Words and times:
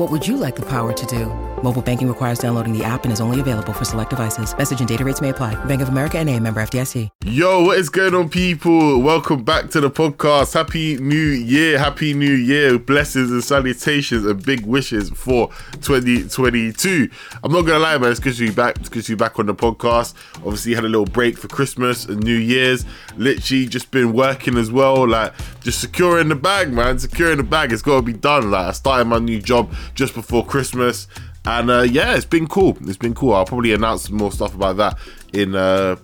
What 0.00 0.10
would 0.10 0.26
you 0.26 0.38
like 0.38 0.56
the 0.56 0.62
power 0.62 0.94
to 0.94 1.06
do? 1.06 1.26
Mobile 1.62 1.82
banking 1.82 2.08
requires 2.08 2.38
downloading 2.38 2.72
the 2.72 2.82
app 2.82 3.04
and 3.04 3.12
is 3.12 3.20
only 3.20 3.38
available 3.38 3.74
for 3.74 3.84
select 3.84 4.08
devices. 4.08 4.56
Message 4.56 4.78
and 4.78 4.88
data 4.88 5.04
rates 5.04 5.20
may 5.20 5.28
apply. 5.28 5.62
Bank 5.66 5.82
of 5.82 5.90
America 5.90 6.16
and 6.16 6.26
a 6.30 6.40
member 6.40 6.62
FDIC. 6.62 7.10
Yo, 7.26 7.64
what 7.64 7.76
is 7.76 7.90
going 7.90 8.14
on, 8.14 8.30
people? 8.30 9.02
Welcome 9.02 9.44
back 9.44 9.68
to 9.72 9.80
the 9.82 9.90
podcast. 9.90 10.54
Happy 10.54 10.96
New 10.96 11.16
Year. 11.16 11.78
Happy 11.78 12.14
New 12.14 12.32
Year. 12.32 12.78
Blessings 12.78 13.30
and 13.30 13.44
salutations 13.44 14.24
and 14.24 14.42
big 14.42 14.64
wishes 14.64 15.10
for 15.10 15.50
2022. 15.82 17.10
I'm 17.44 17.52
not 17.52 17.66
going 17.66 17.74
to 17.74 17.78
lie, 17.78 17.98
man. 17.98 18.10
It's 18.10 18.20
good 18.20 18.36
to 18.36 18.48
be 18.48 18.54
back. 18.54 18.78
It's 18.78 18.88
good 18.88 19.04
to 19.04 19.12
be 19.12 19.16
back 19.16 19.38
on 19.38 19.44
the 19.44 19.54
podcast. 19.54 20.14
Obviously, 20.36 20.74
had 20.74 20.84
a 20.84 20.88
little 20.88 21.04
break 21.04 21.36
for 21.36 21.48
Christmas 21.48 22.06
and 22.06 22.24
New 22.24 22.38
Year's. 22.38 22.86
Literally 23.20 23.66
just 23.66 23.90
been 23.90 24.12
working 24.12 24.56
as 24.56 24.72
well. 24.72 25.06
Like, 25.06 25.34
just 25.60 25.80
securing 25.80 26.28
the 26.28 26.34
bag, 26.34 26.72
man. 26.72 26.98
Securing 26.98 27.36
the 27.36 27.42
bag. 27.42 27.72
It's 27.72 27.82
got 27.82 27.96
to 27.96 28.02
be 28.02 28.14
done. 28.14 28.50
Like, 28.50 28.66
I 28.68 28.72
started 28.72 29.04
my 29.04 29.18
new 29.18 29.40
job 29.40 29.72
just 29.94 30.14
before 30.14 30.44
Christmas. 30.44 31.06
And 31.44 31.70
uh, 31.70 31.82
yeah, 31.82 32.14
it's 32.14 32.24
been 32.24 32.46
cool. 32.46 32.76
It's 32.82 32.96
been 32.96 33.14
cool. 33.14 33.34
I'll 33.34 33.46
probably 33.46 33.72
announce 33.72 34.04
some 34.04 34.16
more 34.16 34.32
stuff 34.32 34.54
about 34.54 34.76
that 34.76 34.98
in 35.32 35.54
uh, 35.54 35.96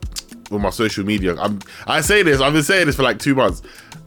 on 0.50 0.62
my 0.62 0.70
social 0.70 1.04
media. 1.04 1.36
I'm 1.36 1.60
I 1.86 2.00
say 2.00 2.22
this. 2.22 2.40
I've 2.40 2.52
been 2.52 2.62
saying 2.62 2.86
this 2.86 2.96
for 2.96 3.02
like 3.02 3.18
two 3.18 3.34
months. 3.34 3.62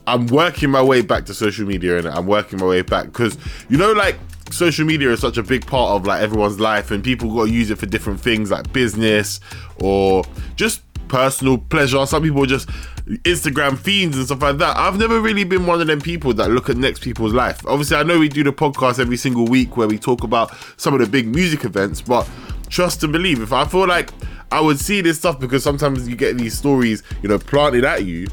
I'm 0.07 0.25
working 0.27 0.71
my 0.71 0.81
way 0.81 1.01
back 1.01 1.25
to 1.25 1.33
social 1.33 1.67
media, 1.67 1.99
and 1.99 2.07
I'm 2.07 2.25
working 2.25 2.59
my 2.59 2.66
way 2.66 2.81
back 2.81 3.05
because 3.05 3.38
you 3.69 3.77
know, 3.77 3.91
like 3.91 4.17
social 4.51 4.85
media 4.85 5.11
is 5.11 5.19
such 5.19 5.38
a 5.38 5.44
big 5.44 5.67
part 5.67 5.91
of 5.91 6.07
like 6.07 6.21
everyone's 6.21 6.59
life, 6.59 6.89
and 6.89 7.03
people 7.03 7.33
got 7.33 7.45
to 7.45 7.51
use 7.51 7.69
it 7.69 7.77
for 7.77 7.85
different 7.85 8.19
things 8.19 8.49
like 8.49 8.71
business 8.73 9.39
or 9.81 10.23
just 10.55 10.81
personal 11.09 11.57
pleasure. 11.57 12.03
Some 12.05 12.23
people 12.23 12.45
just 12.45 12.69
Instagram 13.09 13.77
fiends 13.77 14.15
and 14.17 14.25
stuff 14.27 14.41
like 14.41 14.57
that. 14.59 14.77
I've 14.77 14.97
never 14.97 15.19
really 15.19 15.43
been 15.43 15.65
one 15.65 15.81
of 15.81 15.88
them 15.88 15.99
people 15.99 16.33
that 16.35 16.52
look 16.52 16.69
at 16.69 16.77
next 16.77 17.02
people's 17.02 17.33
life. 17.33 17.66
Obviously, 17.66 17.97
I 17.97 18.03
know 18.03 18.19
we 18.19 18.29
do 18.29 18.43
the 18.43 18.53
podcast 18.53 18.99
every 18.99 19.17
single 19.17 19.45
week 19.45 19.77
where 19.77 19.88
we 19.88 19.97
talk 19.97 20.23
about 20.23 20.55
some 20.77 20.93
of 20.93 20.99
the 20.99 21.07
big 21.07 21.27
music 21.27 21.66
events, 21.66 22.01
but 22.01 22.29
trust 22.69 23.03
and 23.03 23.11
believe, 23.11 23.41
if 23.41 23.51
I 23.51 23.66
feel 23.66 23.88
like 23.88 24.11
I 24.51 24.61
would 24.61 24.79
see 24.79 25.01
this 25.01 25.17
stuff 25.17 25.39
because 25.39 25.63
sometimes 25.63 26.07
you 26.07 26.16
get 26.16 26.38
these 26.38 26.57
stories, 26.57 27.01
you 27.23 27.29
know, 27.29 27.39
planted 27.39 27.83
at 27.83 28.05
you. 28.05 28.27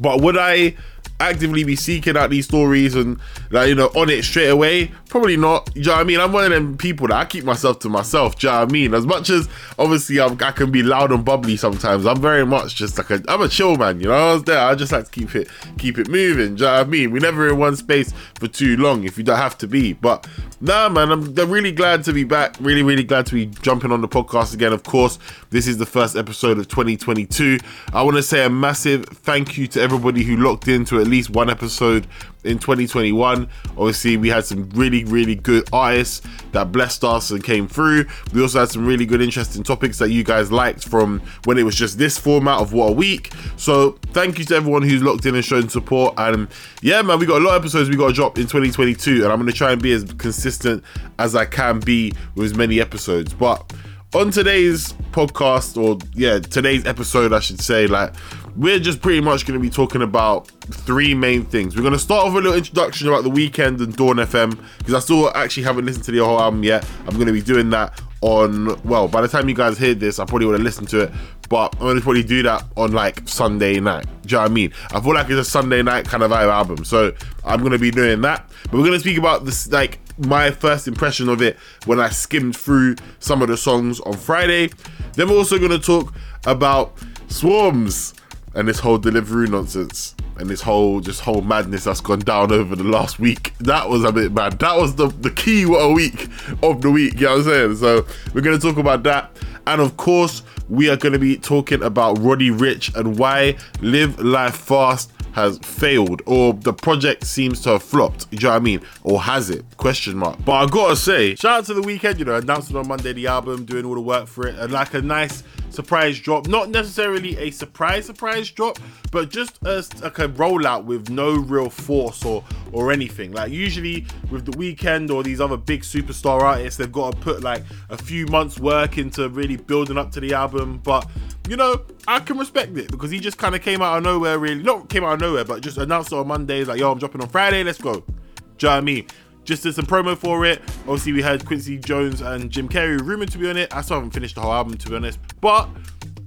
But 0.00 0.20
would 0.20 0.36
I 0.36 0.74
actively 1.20 1.64
be 1.64 1.76
seeking 1.76 2.16
out 2.16 2.30
these 2.30 2.46
stories 2.46 2.94
and 2.94 3.18
like 3.50 3.68
you 3.68 3.74
know 3.74 3.86
on 3.88 4.10
it 4.10 4.24
straight 4.24 4.48
away? 4.48 4.90
Probably 5.08 5.36
not. 5.36 5.70
You 5.74 5.84
know 5.84 5.92
what 5.92 6.00
I 6.00 6.04
mean? 6.04 6.20
I'm 6.20 6.32
one 6.32 6.44
of 6.44 6.50
them 6.50 6.76
people 6.76 7.08
that 7.08 7.16
I 7.16 7.24
keep 7.24 7.44
myself 7.44 7.78
to 7.80 7.88
myself. 7.88 8.38
Do 8.38 8.46
you 8.46 8.52
know 8.52 8.60
what 8.60 8.68
I 8.68 8.72
mean? 8.72 8.94
As 8.94 9.06
much 9.06 9.30
as 9.30 9.48
obviously 9.78 10.20
I'm, 10.20 10.36
i 10.42 10.50
can 10.50 10.70
be 10.70 10.82
loud 10.82 11.12
and 11.12 11.24
bubbly 11.24 11.56
sometimes, 11.56 12.06
I'm 12.06 12.20
very 12.20 12.44
much 12.44 12.74
just 12.74 12.98
like 12.98 13.10
a 13.10 13.22
I'm 13.28 13.40
a 13.40 13.48
chill 13.48 13.76
man. 13.76 14.00
You 14.00 14.08
know, 14.08 14.14
I 14.14 14.32
was 14.34 14.44
there. 14.44 14.58
I 14.58 14.74
just 14.74 14.92
like 14.92 15.06
to 15.06 15.10
keep 15.10 15.34
it 15.34 15.48
keep 15.78 15.98
it 15.98 16.08
moving. 16.08 16.56
Do 16.56 16.64
you 16.64 16.70
know 16.70 16.76
what 16.76 16.86
I 16.86 16.90
mean? 16.90 17.10
We 17.10 17.20
never 17.20 17.48
in 17.48 17.58
one 17.58 17.76
space 17.76 18.12
for 18.38 18.48
too 18.48 18.76
long 18.76 19.04
if 19.04 19.16
you 19.18 19.24
don't 19.24 19.38
have 19.38 19.56
to 19.58 19.66
be. 19.66 19.94
But 19.94 20.26
nah, 20.60 20.88
man, 20.88 21.10
I'm, 21.10 21.38
I'm 21.38 21.50
really 21.50 21.72
glad 21.72 22.04
to 22.04 22.12
be 22.12 22.24
back. 22.24 22.56
Really, 22.60 22.82
really 22.82 23.04
glad 23.04 23.26
to 23.26 23.34
be 23.34 23.46
jumping 23.46 23.92
on 23.92 24.00
the 24.00 24.08
podcast 24.08 24.54
again. 24.54 24.72
Of 24.72 24.82
course, 24.82 25.18
this 25.50 25.66
is 25.66 25.78
the 25.78 25.86
first 25.86 26.16
episode 26.16 26.58
of 26.58 26.68
2022. 26.68 27.58
I 27.92 28.02
want 28.02 28.16
to 28.16 28.22
say 28.22 28.44
a 28.44 28.50
massive 28.50 29.04
thank 29.06 29.56
you 29.56 29.66
to 29.68 29.80
everybody 29.80 30.22
who 30.22 30.36
locked 30.36 30.68
into 30.68 31.00
at 31.06 31.10
least 31.10 31.30
one 31.30 31.48
episode 31.48 32.06
in 32.44 32.58
2021. 32.58 33.48
Obviously, 33.76 34.16
we 34.16 34.28
had 34.28 34.44
some 34.44 34.68
really, 34.70 35.04
really 35.04 35.34
good 35.34 35.68
artists 35.72 36.26
that 36.52 36.72
blessed 36.72 37.04
us 37.04 37.30
and 37.30 37.42
came 37.42 37.68
through. 37.68 38.06
We 38.32 38.42
also 38.42 38.60
had 38.60 38.68
some 38.68 38.84
really 38.84 39.06
good, 39.06 39.22
interesting 39.22 39.62
topics 39.62 39.98
that 39.98 40.10
you 40.10 40.24
guys 40.24 40.52
liked 40.52 40.84
from 40.84 41.20
when 41.44 41.58
it 41.58 41.62
was 41.62 41.74
just 41.74 41.98
this 41.98 42.18
format 42.18 42.60
of 42.60 42.72
What 42.72 42.90
a 42.90 42.92
Week. 42.92 43.32
So, 43.56 43.92
thank 44.12 44.38
you 44.38 44.44
to 44.46 44.56
everyone 44.56 44.82
who's 44.82 45.02
locked 45.02 45.24
in 45.26 45.34
and 45.34 45.44
shown 45.44 45.68
support. 45.68 46.14
And 46.18 46.48
yeah, 46.82 47.00
man, 47.02 47.18
we 47.18 47.26
got 47.26 47.40
a 47.40 47.44
lot 47.44 47.56
of 47.56 47.62
episodes 47.62 47.88
we 47.88 47.96
got 47.96 48.08
to 48.08 48.14
drop 48.14 48.36
in 48.36 48.44
2022, 48.44 49.22
and 49.22 49.32
I'm 49.32 49.38
going 49.38 49.46
to 49.46 49.52
try 49.52 49.72
and 49.72 49.80
be 49.80 49.92
as 49.92 50.04
consistent 50.14 50.82
as 51.18 51.34
I 51.34 51.44
can 51.46 51.80
be 51.80 52.12
with 52.34 52.46
as 52.46 52.54
many 52.54 52.80
episodes. 52.80 53.32
But 53.32 53.72
on 54.14 54.30
today's 54.30 54.92
podcast, 55.12 55.80
or 55.80 55.98
yeah, 56.14 56.38
today's 56.38 56.86
episode, 56.86 57.32
I 57.32 57.40
should 57.40 57.60
say, 57.60 57.86
like 57.86 58.14
we're 58.56 58.78
just 58.78 59.02
pretty 59.02 59.20
much 59.20 59.46
going 59.46 59.58
to 59.58 59.62
be 59.62 59.70
talking 59.70 60.02
about 60.02 60.48
three 60.70 61.14
main 61.14 61.44
things. 61.44 61.76
We're 61.76 61.82
going 61.82 61.92
to 61.92 61.98
start 61.98 62.26
off 62.26 62.34
with 62.34 62.44
a 62.44 62.48
little 62.48 62.58
introduction 62.58 63.08
about 63.08 63.24
the 63.24 63.30
Weeknd 63.30 63.82
and 63.82 63.94
Dawn 63.94 64.16
FM 64.16 64.58
because 64.78 64.94
I 64.94 65.00
still 65.00 65.30
actually 65.36 65.64
haven't 65.64 65.84
listened 65.84 66.04
to 66.06 66.12
the 66.12 66.24
whole 66.24 66.40
album 66.40 66.62
yet. 66.62 66.88
I'm 67.06 67.14
going 67.14 67.26
to 67.26 67.32
be 67.32 67.42
doing 67.42 67.68
that 67.70 68.00
on 68.22 68.80
well, 68.82 69.08
by 69.08 69.20
the 69.20 69.28
time 69.28 69.48
you 69.48 69.54
guys 69.54 69.76
hear 69.76 69.94
this, 69.94 70.18
I 70.18 70.24
probably 70.24 70.46
would 70.46 70.54
have 70.54 70.62
listened 70.62 70.88
to 70.88 71.02
it, 71.02 71.12
but 71.50 71.74
I'm 71.74 71.80
going 71.80 71.96
to 71.96 72.02
probably 72.02 72.22
do 72.22 72.42
that 72.44 72.64
on 72.76 72.92
like 72.92 73.28
Sunday 73.28 73.78
night. 73.78 74.06
Do 74.22 74.28
you 74.28 74.36
know 74.36 74.42
what 74.42 74.50
I 74.50 74.54
mean? 74.54 74.72
I 74.90 75.00
feel 75.00 75.14
like 75.14 75.28
it's 75.28 75.48
a 75.48 75.50
Sunday 75.50 75.82
night 75.82 76.06
kind 76.06 76.22
of 76.22 76.32
album, 76.32 76.84
so 76.84 77.12
I'm 77.44 77.60
going 77.60 77.72
to 77.72 77.78
be 77.78 77.90
doing 77.90 78.22
that. 78.22 78.48
But 78.64 78.72
we're 78.72 78.86
going 78.86 78.92
to 78.92 79.00
speak 79.00 79.18
about 79.18 79.44
this 79.44 79.70
like 79.70 80.00
my 80.18 80.50
first 80.50 80.88
impression 80.88 81.28
of 81.28 81.42
it 81.42 81.58
when 81.84 82.00
I 82.00 82.08
skimmed 82.08 82.56
through 82.56 82.96
some 83.18 83.42
of 83.42 83.48
the 83.48 83.56
songs 83.58 84.00
on 84.00 84.14
Friday. 84.14 84.70
Then 85.12 85.28
we're 85.28 85.36
also 85.36 85.58
going 85.58 85.72
to 85.72 85.78
talk 85.78 86.14
about 86.46 86.96
Swarmz 87.28 88.14
and 88.56 88.66
this 88.66 88.80
whole 88.80 88.98
delivery 88.98 89.46
nonsense 89.48 90.14
and 90.38 90.48
this 90.48 90.62
whole 90.62 91.00
just 91.00 91.20
whole 91.20 91.42
madness 91.42 91.84
that's 91.84 92.00
gone 92.00 92.18
down 92.20 92.50
over 92.50 92.74
the 92.74 92.84
last 92.84 93.18
week. 93.18 93.52
That 93.58 93.88
was 93.88 94.02
a 94.02 94.10
bit 94.10 94.32
mad. 94.32 94.58
That 94.58 94.76
was 94.76 94.96
the, 94.96 95.08
the 95.08 95.30
key 95.30 95.66
what 95.66 95.78
a 95.78 95.92
week 95.92 96.28
of 96.62 96.80
the 96.80 96.90
week, 96.90 97.14
you 97.20 97.26
know 97.26 97.36
what 97.36 97.38
I'm 97.40 97.44
saying? 97.44 97.76
So 97.76 98.06
we're 98.34 98.40
gonna 98.40 98.58
talk 98.58 98.78
about 98.78 99.02
that. 99.04 99.30
And 99.66 99.80
of 99.80 99.96
course, 99.96 100.42
we 100.68 100.88
are 100.88 100.96
gonna 100.96 101.18
be 101.18 101.36
talking 101.36 101.82
about 101.82 102.18
Roddy 102.18 102.50
Ricch 102.50 102.94
and 102.96 103.18
why 103.18 103.56
Live 103.82 104.18
Life 104.18 104.56
Fast 104.56 105.12
has 105.36 105.58
failed 105.58 106.22
or 106.24 106.54
the 106.54 106.72
project 106.72 107.26
seems 107.26 107.60
to 107.60 107.68
have 107.72 107.82
flopped. 107.82 108.26
You 108.30 108.38
know 108.38 108.48
what 108.48 108.56
I 108.56 108.58
mean? 108.60 108.80
Or 109.04 109.20
has 109.20 109.50
it? 109.50 109.66
Question 109.76 110.16
mark. 110.16 110.42
But 110.46 110.52
I 110.52 110.66
gotta 110.66 110.96
say, 110.96 111.34
shout 111.34 111.58
out 111.58 111.64
to 111.66 111.74
the 111.74 111.82
Weeknd, 111.82 112.18
you 112.18 112.24
know, 112.24 112.36
announcing 112.36 112.74
on 112.74 112.88
Monday 112.88 113.12
the 113.12 113.26
album, 113.26 113.66
doing 113.66 113.84
all 113.84 113.94
the 113.94 114.00
work 114.00 114.28
for 114.28 114.48
it, 114.48 114.58
and 114.58 114.72
like 114.72 114.94
a 114.94 115.02
nice 115.02 115.42
surprise 115.68 116.18
drop. 116.18 116.48
Not 116.48 116.70
necessarily 116.70 117.36
a 117.36 117.50
surprise 117.50 118.06
surprise 118.06 118.50
drop, 118.50 118.78
but 119.12 119.28
just 119.28 119.58
a, 119.66 119.84
like 120.02 120.18
a 120.20 120.28
rollout 120.28 120.84
with 120.84 121.10
no 121.10 121.34
real 121.34 121.68
force 121.68 122.24
or 122.24 122.42
or 122.72 122.90
anything. 122.90 123.32
Like 123.32 123.52
usually 123.52 124.06
with 124.30 124.46
the 124.46 124.52
Weeknd 124.52 125.10
or 125.10 125.22
these 125.22 125.42
other 125.42 125.58
big 125.58 125.82
superstar 125.82 126.40
artists, 126.40 126.78
they've 126.78 126.90
got 126.90 127.12
to 127.12 127.18
put 127.18 127.42
like 127.42 127.62
a 127.90 127.98
few 127.98 128.26
months 128.28 128.58
work 128.58 128.96
into 128.96 129.28
really 129.28 129.56
building 129.56 129.98
up 129.98 130.10
to 130.12 130.20
the 130.20 130.32
album. 130.32 130.80
But 130.82 131.06
you 131.48 131.56
know, 131.56 131.82
I 132.08 132.20
can 132.20 132.38
respect 132.38 132.76
it 132.76 132.90
because 132.90 133.10
he 133.10 133.20
just 133.20 133.38
kind 133.38 133.54
of 133.54 133.62
came 133.62 133.82
out 133.82 133.98
of 133.98 134.04
nowhere. 134.04 134.38
Really, 134.38 134.62
not 134.62 134.88
came 134.88 135.04
out 135.04 135.14
of 135.14 135.20
nowhere, 135.20 135.44
but 135.44 135.62
just 135.62 135.78
announced 135.78 136.12
it 136.12 136.16
on 136.16 136.28
Mondays 136.28 136.68
like, 136.68 136.80
"Yo, 136.80 136.90
I'm 136.90 136.98
dropping 136.98 137.22
on 137.22 137.28
Friday. 137.28 137.62
Let's 137.62 137.80
go." 137.80 137.94
Do 137.94 138.00
you 138.00 138.68
know 138.68 138.68
what 138.68 138.70
I 138.70 138.80
mean? 138.80 139.06
just 139.46 139.62
did 139.62 139.74
some 139.74 139.86
promo 139.86 140.16
for 140.16 140.44
it. 140.44 140.60
Obviously, 140.80 141.12
we 141.12 141.22
had 141.22 141.46
Quincy 141.46 141.78
Jones 141.78 142.20
and 142.20 142.50
Jim 142.50 142.68
Carrey 142.68 143.00
rumored 143.00 143.30
to 143.30 143.38
be 143.38 143.48
on 143.48 143.56
it. 143.56 143.74
I 143.74 143.80
still 143.80 143.96
haven't 143.96 144.10
finished 144.10 144.34
the 144.34 144.40
whole 144.42 144.52
album, 144.52 144.76
to 144.76 144.88
be 144.88 144.96
honest. 144.96 145.18
But 145.40 145.68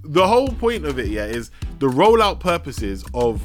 the 0.04 0.26
whole 0.26 0.48
point 0.48 0.86
of 0.86 0.98
it, 0.98 1.08
yeah, 1.08 1.26
is 1.26 1.52
the 1.80 1.88
rollout 1.88 2.40
purposes 2.40 3.06
of 3.14 3.42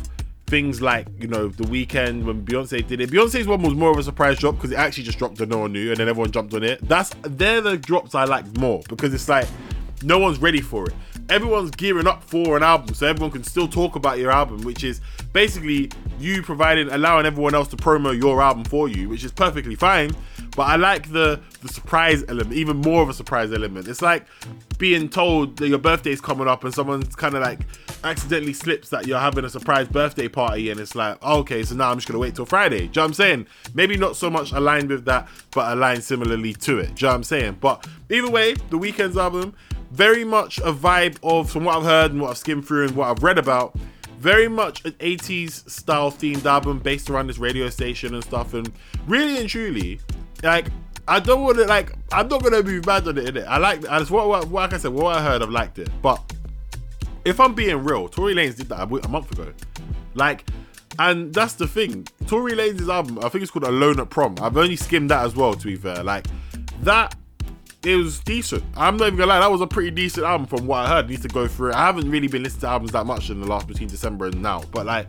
things 0.46 0.80
like 0.80 1.08
you 1.18 1.26
know 1.26 1.48
the 1.48 1.64
Weeknd 1.64 2.24
when 2.24 2.44
Beyonce 2.44 2.86
did 2.86 3.00
it. 3.00 3.10
Beyonce's 3.10 3.46
one 3.46 3.62
was 3.62 3.74
more 3.74 3.90
of 3.90 3.98
a 3.98 4.02
surprise 4.02 4.38
drop 4.38 4.54
because 4.54 4.70
it 4.70 4.76
actually 4.76 5.04
just 5.04 5.18
dropped 5.18 5.40
and 5.40 5.50
no 5.50 5.58
one 5.58 5.72
knew, 5.72 5.90
and 5.90 5.98
then 5.98 6.08
everyone 6.08 6.30
jumped 6.30 6.54
on 6.54 6.62
it. 6.62 6.86
That's 6.88 7.10
they're 7.22 7.60
the 7.60 7.76
drops 7.76 8.14
I 8.14 8.24
like 8.24 8.56
more 8.56 8.82
because 8.88 9.12
it's 9.12 9.28
like 9.28 9.48
no 10.02 10.18
one's 10.18 10.38
ready 10.38 10.60
for 10.60 10.86
it 10.86 10.94
everyone's 11.28 11.70
gearing 11.70 12.06
up 12.06 12.22
for 12.22 12.56
an 12.56 12.62
album, 12.62 12.94
so 12.94 13.06
everyone 13.06 13.30
can 13.30 13.44
still 13.44 13.68
talk 13.68 13.96
about 13.96 14.18
your 14.18 14.30
album, 14.30 14.62
which 14.62 14.84
is 14.84 15.00
basically 15.32 15.90
you 16.18 16.42
providing, 16.42 16.88
allowing 16.90 17.26
everyone 17.26 17.54
else 17.54 17.68
to 17.68 17.76
promo 17.76 18.18
your 18.18 18.40
album 18.42 18.64
for 18.64 18.88
you, 18.88 19.08
which 19.08 19.24
is 19.24 19.32
perfectly 19.32 19.74
fine. 19.74 20.14
But 20.56 20.64
I 20.64 20.76
like 20.76 21.10
the 21.10 21.40
the 21.62 21.68
surprise 21.68 22.24
element, 22.28 22.52
even 22.52 22.76
more 22.76 23.02
of 23.02 23.08
a 23.08 23.14
surprise 23.14 23.52
element. 23.52 23.88
It's 23.88 24.02
like 24.02 24.26
being 24.78 25.08
told 25.08 25.56
that 25.56 25.68
your 25.68 25.78
birthday's 25.78 26.20
coming 26.20 26.46
up 26.46 26.62
and 26.64 26.72
someone's 26.72 27.16
kind 27.16 27.34
of 27.34 27.42
like 27.42 27.60
accidentally 28.04 28.52
slips 28.52 28.90
that 28.90 29.06
you're 29.06 29.18
having 29.18 29.44
a 29.44 29.48
surprise 29.48 29.88
birthday 29.88 30.28
party 30.28 30.70
and 30.70 30.78
it's 30.78 30.94
like, 30.94 31.16
oh, 31.22 31.38
okay, 31.38 31.62
so 31.62 31.74
now 31.74 31.90
I'm 31.90 31.96
just 31.96 32.06
gonna 32.06 32.18
wait 32.18 32.34
till 32.34 32.46
Friday. 32.46 32.80
Do 32.80 32.84
you 32.84 32.88
know 32.88 33.02
what 33.02 33.04
I'm 33.06 33.14
saying? 33.14 33.46
Maybe 33.74 33.96
not 33.96 34.14
so 34.16 34.30
much 34.30 34.52
aligned 34.52 34.90
with 34.90 35.04
that, 35.06 35.28
but 35.52 35.72
aligned 35.72 36.04
similarly 36.04 36.52
to 36.54 36.78
it. 36.78 36.94
Do 36.94 37.06
you 37.06 37.06
know 37.06 37.08
what 37.08 37.14
I'm 37.16 37.24
saying? 37.24 37.58
But 37.60 37.86
either 38.10 38.30
way, 38.30 38.54
the 38.54 38.78
Weeknd's 38.78 39.16
album, 39.16 39.54
very 39.94 40.24
much 40.24 40.58
a 40.58 40.72
vibe 40.72 41.18
of 41.22 41.48
from 41.48 41.64
what 41.64 41.76
I've 41.76 41.84
heard 41.84 42.10
and 42.10 42.20
what 42.20 42.30
I've 42.30 42.38
skimmed 42.38 42.66
through 42.66 42.86
and 42.86 42.96
what 42.96 43.08
I've 43.08 43.22
read 43.22 43.38
about 43.38 43.76
very 44.18 44.48
much 44.48 44.84
an 44.84 44.92
80s 44.92 45.68
style 45.70 46.10
themed 46.10 46.46
album 46.46 46.78
based 46.78 47.10
around 47.10 47.28
this 47.28 47.38
radio 47.38 47.68
station 47.68 48.14
and 48.14 48.24
stuff. 48.24 48.54
And 48.54 48.72
really 49.06 49.38
and 49.38 49.48
truly 49.48 50.00
like 50.42 50.68
I 51.06 51.20
don't 51.20 51.42
want 51.42 51.58
to 51.58 51.64
like 51.66 51.92
I'm 52.10 52.26
not 52.28 52.42
gonna 52.42 52.62
be 52.62 52.80
mad 52.80 53.06
on 53.06 53.18
it, 53.18 53.32
innit? 53.32 53.46
I 53.46 53.58
like 53.58 53.86
I 53.88 53.98
just 54.00 54.10
what, 54.10 54.26
what 54.28 54.50
like 54.50 54.72
I 54.72 54.78
said 54.78 54.92
what 54.92 55.14
I 55.14 55.22
heard 55.22 55.42
I've 55.42 55.50
liked 55.50 55.78
it. 55.78 55.90
But 56.02 56.20
if 57.24 57.38
I'm 57.38 57.54
being 57.54 57.84
real 57.84 58.08
Tory 58.08 58.34
Lanez 58.34 58.56
did 58.56 58.68
that 58.70 58.82
a 58.82 59.08
month 59.08 59.30
ago. 59.30 59.52
Like 60.14 60.44
and 60.98 61.32
that's 61.32 61.54
the 61.54 61.68
thing. 61.68 62.08
Tory 62.26 62.52
Lanez's 62.52 62.88
album 62.88 63.18
I 63.18 63.28
think 63.28 63.42
it's 63.42 63.50
called 63.50 63.64
Alone 63.64 64.00
at 64.00 64.10
Prom. 64.10 64.34
I've 64.40 64.56
only 64.56 64.76
skimmed 64.76 65.10
that 65.10 65.24
as 65.24 65.36
well 65.36 65.54
to 65.54 65.66
be 65.66 65.76
fair. 65.76 66.02
Like 66.02 66.26
that 66.80 67.14
it 67.84 67.96
was 67.96 68.20
decent. 68.20 68.64
I'm 68.76 68.96
not 68.96 69.06
even 69.08 69.18
gonna 69.18 69.30
lie, 69.30 69.40
that 69.40 69.50
was 69.50 69.60
a 69.60 69.66
pretty 69.66 69.90
decent 69.90 70.26
album 70.26 70.46
from 70.46 70.66
what 70.66 70.86
I 70.86 70.88
heard. 70.88 71.04
I 71.06 71.08
need 71.08 71.22
to 71.22 71.28
go 71.28 71.46
through 71.46 71.70
it. 71.70 71.74
I 71.74 71.86
haven't 71.86 72.10
really 72.10 72.28
been 72.28 72.42
listening 72.42 72.62
to 72.62 72.68
albums 72.68 72.92
that 72.92 73.04
much 73.04 73.30
in 73.30 73.40
the 73.40 73.46
last 73.46 73.66
between 73.66 73.88
December 73.88 74.26
and 74.26 74.40
now, 74.42 74.62
but 74.72 74.86
like 74.86 75.08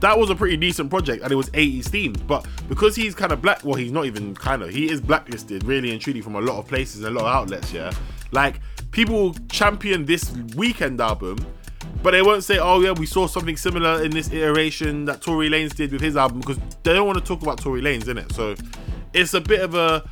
that 0.00 0.18
was 0.18 0.30
a 0.30 0.34
pretty 0.34 0.56
decent 0.56 0.90
project 0.90 1.22
and 1.22 1.30
it 1.30 1.36
was 1.36 1.50
80s 1.50 1.84
themed. 1.84 2.26
But 2.26 2.46
because 2.68 2.96
he's 2.96 3.14
kind 3.14 3.32
of 3.32 3.42
black, 3.42 3.64
well, 3.64 3.74
he's 3.74 3.92
not 3.92 4.06
even 4.06 4.34
kind 4.34 4.62
of, 4.62 4.70
he 4.70 4.90
is 4.90 5.00
blacklisted 5.00 5.64
really 5.64 5.92
and 5.92 6.00
truly 6.00 6.20
from 6.20 6.36
a 6.36 6.40
lot 6.40 6.58
of 6.58 6.66
places 6.66 7.04
and 7.04 7.16
a 7.16 7.20
lot 7.20 7.28
of 7.28 7.34
outlets, 7.34 7.72
yeah. 7.72 7.92
Like 8.32 8.60
people 8.90 9.34
champion 9.50 10.04
this 10.06 10.24
Weeknd 10.30 11.00
album, 11.00 11.38
but 12.02 12.12
they 12.12 12.22
won't 12.22 12.44
say, 12.44 12.58
oh 12.58 12.80
yeah, 12.80 12.92
we 12.92 13.06
saw 13.06 13.26
something 13.26 13.56
similar 13.56 14.02
in 14.02 14.10
this 14.10 14.32
iteration 14.32 15.04
that 15.04 15.20
Tory 15.20 15.50
Lanez 15.50 15.74
did 15.74 15.92
with 15.92 16.00
his 16.00 16.16
album 16.16 16.40
because 16.40 16.58
they 16.82 16.94
don't 16.94 17.06
want 17.06 17.18
to 17.18 17.24
talk 17.24 17.42
about 17.42 17.58
Tory 17.58 17.82
Lanez 17.82 18.08
in 18.08 18.18
it. 18.18 18.32
So 18.32 18.54
it's 19.12 19.34
a 19.34 19.40
bit 19.40 19.60
of 19.60 19.74
a 19.74 20.08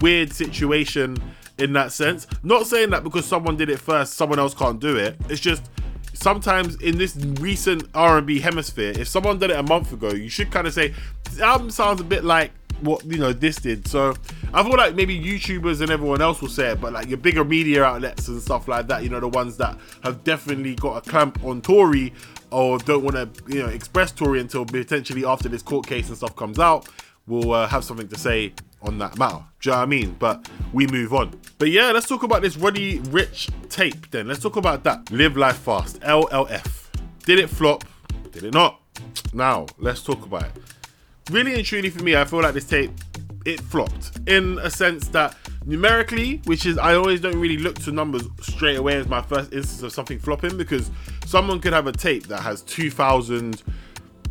weird 0.00 0.32
situation 0.32 1.16
in 1.60 1.72
that 1.74 1.92
sense. 1.92 2.26
Not 2.42 2.66
saying 2.66 2.90
that 2.90 3.04
because 3.04 3.24
someone 3.26 3.56
did 3.56 3.68
it 3.68 3.78
first, 3.78 4.14
someone 4.14 4.38
else 4.38 4.54
can't 4.54 4.80
do 4.80 4.96
it. 4.96 5.16
It's 5.28 5.40
just 5.40 5.70
sometimes 6.14 6.76
in 6.76 6.98
this 6.98 7.16
recent 7.16 7.88
R&B 7.94 8.40
hemisphere, 8.40 8.92
if 8.96 9.08
someone 9.08 9.38
did 9.38 9.50
it 9.50 9.58
a 9.58 9.62
month 9.62 9.92
ago, 9.92 10.10
you 10.10 10.28
should 10.28 10.50
kind 10.50 10.66
of 10.66 10.74
say 10.74 10.94
the 11.32 11.44
album 11.44 11.70
sounds 11.70 12.00
a 12.00 12.04
bit 12.04 12.24
like 12.24 12.52
what 12.80 13.04
you 13.04 13.18
know 13.18 13.32
this 13.32 13.56
did. 13.56 13.86
So 13.86 14.14
I 14.52 14.62
feel 14.62 14.76
like 14.76 14.94
maybe 14.94 15.18
YouTubers 15.18 15.80
and 15.80 15.90
everyone 15.90 16.22
else 16.22 16.40
will 16.40 16.48
say 16.48 16.72
it, 16.72 16.80
but 16.80 16.92
like 16.92 17.08
your 17.08 17.18
bigger 17.18 17.44
media 17.44 17.84
outlets 17.84 18.28
and 18.28 18.40
stuff 18.40 18.68
like 18.68 18.86
that, 18.88 19.02
you 19.02 19.08
know, 19.08 19.20
the 19.20 19.28
ones 19.28 19.56
that 19.58 19.76
have 20.02 20.24
definitely 20.24 20.74
got 20.74 21.06
a 21.06 21.10
clamp 21.10 21.42
on 21.44 21.60
Tory 21.60 22.12
or 22.50 22.78
don't 22.78 23.04
want 23.04 23.16
to 23.16 23.52
you 23.52 23.62
know 23.62 23.68
express 23.68 24.10
Tory 24.12 24.40
until 24.40 24.64
potentially 24.64 25.24
after 25.24 25.48
this 25.48 25.62
court 25.62 25.86
case 25.86 26.08
and 26.08 26.16
stuff 26.16 26.34
comes 26.36 26.58
out, 26.58 26.88
will 27.26 27.52
uh, 27.52 27.66
have 27.68 27.84
something 27.84 28.08
to 28.08 28.18
say 28.18 28.52
on 28.82 28.98
that 28.98 29.18
matter. 29.18 29.44
Do 29.60 29.70
you 29.70 29.72
know 29.72 29.78
what 29.78 29.82
I 29.82 29.86
mean? 29.86 30.16
But 30.18 30.48
we 30.72 30.86
move 30.86 31.12
on. 31.12 31.38
But 31.58 31.70
yeah, 31.70 31.92
let's 31.92 32.08
talk 32.08 32.22
about 32.22 32.42
this 32.42 32.56
Roddy 32.56 32.98
Ricch 33.00 33.50
tape 33.68 34.10
then. 34.10 34.28
Let's 34.28 34.40
talk 34.40 34.56
about 34.56 34.84
that. 34.84 35.10
Live 35.10 35.36
Life 35.36 35.58
Fast, 35.58 36.00
LLF. 36.00 36.88
Did 37.24 37.38
it 37.38 37.50
flop? 37.50 37.84
Did 38.32 38.44
it 38.44 38.54
not? 38.54 38.80
Now, 39.32 39.66
let's 39.78 40.02
talk 40.02 40.24
about 40.24 40.44
it. 40.44 40.52
Really 41.30 41.54
and 41.54 41.64
truly 41.64 41.90
for 41.90 42.02
me, 42.02 42.16
I 42.16 42.24
feel 42.24 42.42
like 42.42 42.54
this 42.54 42.64
tape, 42.64 42.90
it 43.44 43.60
flopped. 43.60 44.18
In 44.26 44.58
a 44.58 44.70
sense 44.70 45.08
that 45.08 45.36
numerically, 45.64 46.40
which 46.44 46.66
is, 46.66 46.78
I 46.78 46.94
always 46.94 47.20
don't 47.20 47.38
really 47.38 47.58
look 47.58 47.78
to 47.80 47.92
numbers 47.92 48.22
straight 48.40 48.76
away 48.76 48.96
as 48.96 49.06
my 49.06 49.22
first 49.22 49.52
instance 49.52 49.82
of 49.82 49.92
something 49.92 50.18
flopping 50.18 50.56
because 50.56 50.90
someone 51.26 51.60
could 51.60 51.72
have 51.72 51.86
a 51.86 51.92
tape 51.92 52.26
that 52.28 52.40
has 52.40 52.62
2,000 52.62 53.62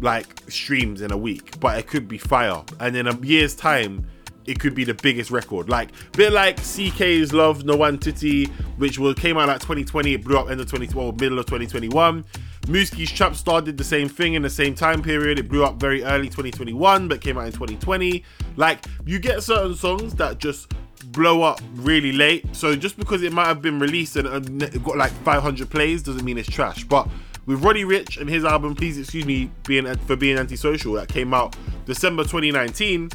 like 0.02 0.50
streams 0.50 1.02
in 1.02 1.12
a 1.12 1.18
week, 1.18 1.60
but 1.60 1.78
it 1.78 1.88
could 1.88 2.08
be 2.08 2.18
fire. 2.18 2.64
And 2.80 2.96
in 2.96 3.08
a 3.08 3.18
year's 3.20 3.56
time, 3.56 4.08
it 4.50 4.60
could 4.60 4.74
be 4.74 4.84
the 4.84 4.96
biggest 4.96 5.30
record. 5.30 5.70
Like 5.70 5.90
bit 6.14 6.34
like 6.34 6.58
CKay's 6.58 7.32
Love 7.32 7.64
Nwantiti, 7.64 8.50
which 8.78 8.98
will 8.98 9.14
came 9.14 9.38
out 9.38 9.48
like 9.48 9.60
2020, 9.60 10.16
it 10.16 10.24
blew 10.24 10.38
up 10.38 10.50
end 10.50 10.60
of 10.60 10.66
2012, 10.66 11.20
middle 11.20 11.38
of 11.38 11.46
2021. 11.46 12.26
Mooski's 12.64 13.12
Track 13.12 13.36
Star 13.36 13.62
did 13.62 13.78
the 13.78 13.84
same 13.84 14.10
thing 14.10 14.34
in 14.34 14.42
the 14.42 14.50
same 14.50 14.74
time 14.74 15.02
period. 15.02 15.40
It 15.40 15.48
blew 15.48 15.64
up 15.64 15.76
very 15.76 16.04
early 16.04 16.28
2021, 16.28 17.08
but 17.08 17.22
came 17.22 17.38
out 17.38 17.46
in 17.46 17.52
2020. 17.52 18.24
Like 18.58 18.86
you 19.06 19.20
get 19.20 19.44
certain 19.44 19.76
songs 19.76 20.16
that 20.16 20.40
just 20.40 20.74
blow 21.12 21.44
up 21.44 21.62
really 21.76 22.12
late. 22.12 22.56
So 22.56 22.76
just 22.76 22.98
because 22.98 23.22
it 23.22 23.32
might 23.32 23.48
have 23.48 23.62
been 23.62 23.80
released 23.80 24.16
and, 24.16 24.28
and 24.28 24.84
got 24.84 24.98
like 24.98 25.12
500 25.24 25.70
plays 25.70 26.02
doesn't 26.02 26.26
mean 26.26 26.40
it's 26.40 26.50
trash. 26.50 26.84
But 26.84 27.08
with 27.46 27.64
Roddy 27.64 27.84
Ricch 27.84 28.20
and 28.20 28.28
his 28.28 28.46
album, 28.46 28.76
please 28.76 28.98
excuse 28.98 29.26
me, 29.26 29.52
being 29.68 29.94
for 30.00 30.16
being 30.16 30.38
antisocial, 30.38 30.94
that 30.94 31.08
came 31.08 31.36
out 31.36 31.56
December 31.86 32.24
2019 32.24 33.12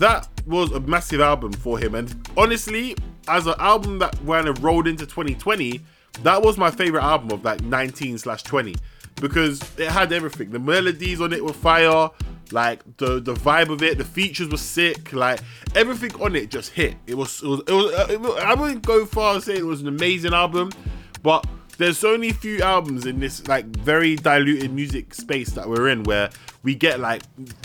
that 0.00 0.28
was 0.50 0.72
a 0.72 0.80
massive 0.80 1.20
album 1.20 1.52
for 1.52 1.78
him. 1.78 1.94
And 1.94 2.28
honestly, 2.36 2.96
as 3.28 3.46
an 3.46 3.54
album 3.58 3.98
that 4.00 4.14
kind 4.26 4.48
of 4.48 4.62
rolled 4.62 4.86
into 4.86 5.06
2020, 5.06 5.80
that 6.22 6.42
was 6.42 6.58
my 6.58 6.70
favorite 6.70 7.02
album 7.02 7.30
of 7.30 7.44
like 7.44 7.62
19 7.62 8.18
slash 8.18 8.42
20 8.42 8.74
because 9.20 9.60
it 9.78 9.88
had 9.88 10.12
everything. 10.12 10.50
The 10.50 10.58
melodies 10.58 11.20
on 11.20 11.32
it 11.32 11.44
were 11.44 11.52
fire, 11.52 12.10
like 12.52 12.80
the 12.96 13.20
the 13.20 13.34
vibe 13.34 13.70
of 13.70 13.82
it, 13.82 13.98
the 13.98 14.04
features 14.04 14.48
were 14.48 14.56
sick, 14.56 15.12
like 15.12 15.40
everything 15.74 16.12
on 16.20 16.34
it 16.34 16.50
just 16.50 16.72
hit. 16.72 16.96
It 17.06 17.14
was 17.14 17.42
it 17.42 17.46
was, 17.46 17.60
it 17.66 17.72
was, 17.72 18.10
it 18.10 18.20
was 18.20 18.36
I 18.42 18.54
wouldn't 18.54 18.82
go 18.84 19.06
far 19.06 19.34
and 19.34 19.42
say 19.42 19.56
it 19.56 19.66
was 19.66 19.82
an 19.82 19.88
amazing 19.88 20.34
album, 20.34 20.72
but 21.22 21.46
there's 21.80 22.04
only 22.04 22.30
few 22.30 22.60
albums 22.60 23.06
in 23.06 23.18
this 23.20 23.48
like 23.48 23.64
very 23.64 24.14
diluted 24.14 24.70
music 24.70 25.14
space 25.14 25.48
that 25.52 25.66
we're 25.66 25.88
in 25.88 26.04
where 26.04 26.28
we 26.62 26.74
get 26.74 27.00
like 27.00 27.22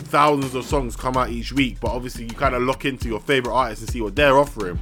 thousands 0.07 0.56
of 0.56 0.63
songs 0.63 0.95
come 0.95 1.17
out 1.17 1.29
each 1.29 1.51
week, 1.51 1.81
but 1.81 1.91
obviously 1.91 2.23
you 2.23 2.29
kind 2.29 2.56
of 2.56 2.62
lock 2.62 2.85
into 2.85 3.09
your 3.09 3.19
favorite 3.19 3.53
artists 3.53 3.83
and 3.83 3.91
see 3.91 4.00
what 4.00 4.15
they're 4.15 4.38
offering. 4.38 4.79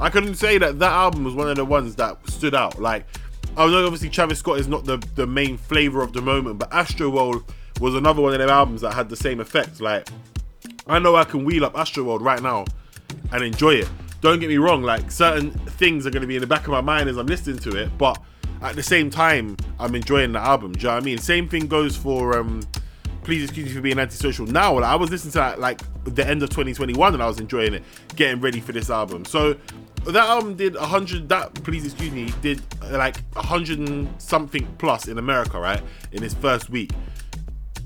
I 0.00 0.08
couldn't 0.08 0.36
say 0.36 0.56
that 0.56 0.78
that 0.78 0.92
album 0.92 1.24
was 1.24 1.34
one 1.34 1.50
of 1.50 1.56
the 1.56 1.64
ones 1.64 1.94
that 1.96 2.26
stood 2.30 2.54
out. 2.54 2.80
Like, 2.80 3.04
I 3.54 3.66
know 3.66 3.84
obviously 3.84 4.08
Travis 4.08 4.38
Scott 4.38 4.58
is 4.58 4.66
not 4.66 4.86
the, 4.86 4.96
the 5.14 5.26
main 5.26 5.58
flavor 5.58 6.00
of 6.00 6.14
the 6.14 6.22
moment, 6.22 6.58
but 6.58 6.72
Astro 6.72 7.10
Astroworld 7.10 7.44
was 7.80 7.94
another 7.94 8.22
one 8.22 8.32
of 8.32 8.38
them 8.38 8.48
albums 8.48 8.80
that 8.80 8.94
had 8.94 9.10
the 9.10 9.16
same 9.16 9.40
effect. 9.40 9.82
Like, 9.82 10.08
I 10.86 10.98
know 10.98 11.16
I 11.16 11.24
can 11.24 11.44
wheel 11.44 11.66
up 11.66 11.76
Astro 11.76 12.04
Astroworld 12.04 12.22
right 12.22 12.42
now 12.42 12.64
and 13.30 13.44
enjoy 13.44 13.74
it. 13.74 13.90
Don't 14.22 14.40
get 14.40 14.48
me 14.48 14.56
wrong, 14.56 14.82
like 14.82 15.10
certain 15.10 15.50
things 15.50 16.06
are 16.06 16.10
going 16.10 16.22
to 16.22 16.26
be 16.26 16.36
in 16.36 16.40
the 16.40 16.46
back 16.46 16.62
of 16.62 16.68
my 16.68 16.80
mind 16.80 17.10
as 17.10 17.18
I'm 17.18 17.26
listening 17.26 17.58
to 17.58 17.76
it, 17.76 17.90
but 17.98 18.18
at 18.62 18.76
the 18.76 18.82
same 18.82 19.10
time, 19.10 19.56
I'm 19.78 19.94
enjoying 19.94 20.32
the 20.32 20.38
album. 20.38 20.72
Do 20.72 20.80
you 20.80 20.84
know 20.88 20.94
what 20.94 21.02
I 21.02 21.04
mean? 21.04 21.18
Same 21.18 21.48
thing 21.48 21.66
goes 21.66 21.96
for 21.96 22.38
um, 22.38 22.60
Please 23.24 23.44
Excuse 23.44 23.68
Me 23.68 23.74
for 23.74 23.80
Being 23.80 23.98
Antisocial. 23.98 24.46
Now, 24.46 24.74
like, 24.74 24.84
I 24.84 24.96
was 24.96 25.10
listening 25.10 25.32
to 25.32 25.38
that 25.38 25.60
like 25.60 25.80
the 26.04 26.26
end 26.26 26.42
of 26.42 26.50
2021 26.50 27.14
and 27.14 27.22
I 27.22 27.26
was 27.26 27.40
enjoying 27.40 27.74
it, 27.74 27.82
getting 28.16 28.40
ready 28.40 28.60
for 28.60 28.72
this 28.72 28.90
album. 28.90 29.24
So 29.24 29.56
that 30.04 30.28
album 30.28 30.56
did 30.56 30.74
100 30.74 31.28
that 31.28 31.52
please 31.62 31.84
excuse 31.84 32.10
me 32.10 32.32
did 32.40 32.62
like 32.90 33.18
100 33.34 33.78
and 33.78 34.08
something 34.20 34.66
plus 34.78 35.08
in 35.08 35.18
america 35.18 35.60
right 35.60 35.82
in 36.12 36.22
its 36.22 36.34
first 36.34 36.70
week 36.70 36.90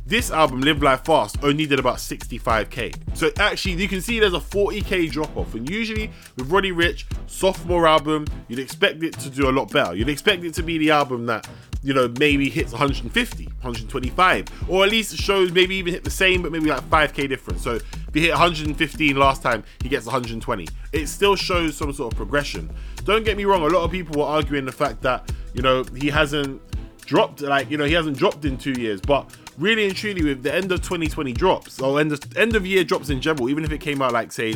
this 0.07 0.31
album, 0.31 0.61
Live 0.61 0.83
Life 0.83 1.05
Fast, 1.05 1.39
only 1.43 1.65
did 1.67 1.79
about 1.79 1.97
65k. 1.97 3.17
So 3.17 3.31
actually, 3.39 3.75
you 3.75 3.89
can 3.89 4.03
see 4.03 4.21
there's 4.21 4.35
a 4.35 4.39
40k 4.39 5.11
drop 5.11 5.35
off. 5.37 5.55
And 5.55 5.69
usually, 5.69 6.11
with 6.37 6.51
Roddy 6.51 6.73
Ricch, 6.73 7.05
sophomore 7.27 7.87
album, 7.87 8.27
you'd 8.49 8.59
expect 8.59 9.03
it 9.03 9.15
to 9.21 9.31
do 9.31 9.49
a 9.49 9.53
lot 9.53 9.71
better. 9.71 9.95
You'd 9.95 10.11
expect 10.11 10.45
it 10.45 10.53
to 10.55 10.63
be 10.63 10.77
the 10.77 10.91
album 10.91 11.25
that, 11.27 11.49
you 11.83 11.95
know, 11.95 12.13
maybe 12.19 12.51
hits 12.51 12.73
150, 12.73 13.45
125, 13.45 14.47
or 14.69 14.85
at 14.85 14.91
least 14.91 15.17
shows 15.17 15.53
maybe 15.53 15.75
even 15.77 15.95
hit 15.95 16.05
the 16.05 16.11
same, 16.11 16.43
but 16.43 16.53
maybe 16.53 16.67
like 16.67 16.83
5k 16.91 17.27
difference. 17.27 17.63
So 17.63 17.77
if 17.77 18.13
he 18.13 18.21
hit 18.21 18.31
115 18.31 19.17
last 19.17 19.43
time, 19.43 19.65
he 19.83 19.89
gets 19.89 20.05
120. 20.05 20.69
It 20.93 21.07
still 21.07 21.35
shows 21.35 21.79
some 21.79 21.93
sort 21.95 22.13
of 22.13 22.17
progression. 22.17 22.71
Don't 23.05 23.25
get 23.25 23.39
me 23.39 23.47
wrong, 23.47 23.63
a 23.63 23.67
lot 23.67 23.85
of 23.85 23.91
people 23.91 24.21
were 24.21 24.29
arguing 24.29 24.67
the 24.67 24.73
fact 24.73 25.01
that, 25.03 25.33
you 25.55 25.63
know, 25.63 25.83
he 25.97 26.11
hasn't 26.11 26.61
dropped, 27.07 27.41
like, 27.41 27.71
you 27.71 27.77
know, 27.77 27.85
he 27.85 27.93
hasn't 27.95 28.19
dropped 28.19 28.45
in 28.45 28.57
two 28.57 28.73
years, 28.73 29.01
but 29.01 29.35
really 29.59 29.87
and 29.87 29.97
truly 29.97 30.23
with 30.23 30.43
the 30.43 30.55
end 30.55 30.73
of 30.73 30.83
2020 30.83 31.33
drops 31.33 31.81
or 31.81 32.01
end 32.01 32.13
of, 32.13 32.37
end 32.37 32.57
of 32.57 32.67
year 32.67 32.85
drops 32.85 33.11
in 33.11 33.21
general, 33.21 33.49
even 33.49 33.65
if 33.65 33.73
it 33.73 33.79
came 33.79 34.03
out 34.03 34.13
like 34.13 34.33
say 34.33 34.55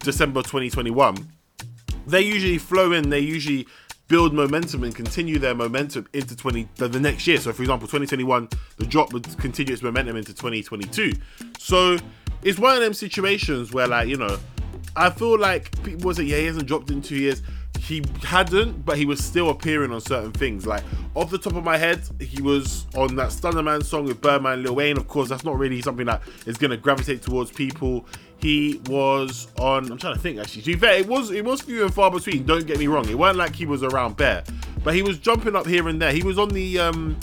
December 0.00 0.40
2021, 0.40 1.28
they 2.06 2.20
usually 2.20 2.58
flow 2.58 2.92
in. 2.92 3.10
They 3.10 3.20
usually 3.20 3.66
build 4.08 4.34
momentum 4.34 4.82
and 4.82 4.94
continue 4.94 5.38
their 5.38 5.54
momentum 5.54 6.08
into 6.12 6.36
20 6.36 6.68
the, 6.76 6.88
the 6.88 6.98
next 6.98 7.26
year. 7.26 7.38
So, 7.38 7.52
for 7.52 7.62
example, 7.62 7.86
2021, 7.86 8.48
the 8.76 8.86
drop 8.86 9.12
would 9.12 9.38
continue 9.38 9.72
its 9.72 9.82
momentum 9.82 10.16
into 10.16 10.34
2022. 10.34 11.12
So, 11.58 11.96
it's 12.42 12.58
one 12.58 12.74
of 12.74 12.82
them 12.82 12.94
situations 12.94 13.72
where, 13.72 13.86
like, 13.86 14.08
you 14.08 14.16
know, 14.16 14.38
I 14.96 15.10
feel 15.10 15.38
like 15.38 15.70
people 15.84 16.12
say, 16.12 16.24
yeah, 16.24 16.38
he 16.38 16.46
hasn't 16.46 16.66
dropped 16.66 16.90
in 16.90 17.02
two 17.02 17.16
years. 17.16 17.42
He 17.80 18.04
hadn't, 18.22 18.84
but 18.84 18.98
he 18.98 19.06
was 19.06 19.24
still 19.24 19.48
appearing 19.48 19.90
on 19.90 20.00
certain 20.02 20.32
things. 20.32 20.66
Like 20.66 20.84
off 21.14 21.30
the 21.30 21.38
top 21.38 21.54
of 21.54 21.64
my 21.64 21.78
head, 21.78 22.02
he 22.20 22.42
was 22.42 22.86
on 22.94 23.16
that 23.16 23.32
Stunner 23.32 23.62
Man 23.62 23.82
song 23.82 24.04
with 24.04 24.20
Birdman, 24.20 24.62
Lil 24.62 24.74
Wayne. 24.74 24.98
Of 24.98 25.08
course, 25.08 25.30
that's 25.30 25.44
not 25.44 25.58
really 25.58 25.80
something 25.80 26.06
that 26.06 26.22
is 26.46 26.58
going 26.58 26.70
to 26.70 26.76
gravitate 26.76 27.22
towards 27.22 27.50
people. 27.50 28.06
He 28.36 28.80
was 28.86 29.48
on. 29.58 29.90
I'm 29.90 29.98
trying 29.98 30.14
to 30.14 30.20
think 30.20 30.38
actually. 30.38 30.62
To 30.62 30.72
be 30.72 30.78
fair, 30.78 30.94
it 31.00 31.08
was 31.08 31.30
it 31.30 31.44
was 31.44 31.62
few 31.62 31.82
and 31.82 31.92
far 31.92 32.10
between. 32.10 32.44
Don't 32.44 32.66
get 32.66 32.78
me 32.78 32.86
wrong. 32.86 33.08
It 33.08 33.18
weren't 33.18 33.38
like 33.38 33.54
he 33.54 33.66
was 33.66 33.82
around 33.82 34.16
bare, 34.16 34.44
but 34.84 34.94
he 34.94 35.02
was 35.02 35.18
jumping 35.18 35.56
up 35.56 35.66
here 35.66 35.88
and 35.88 36.00
there. 36.00 36.12
He 36.12 36.22
was 36.22 36.38
on 36.38 36.50
the 36.50 36.78
um, 36.78 37.18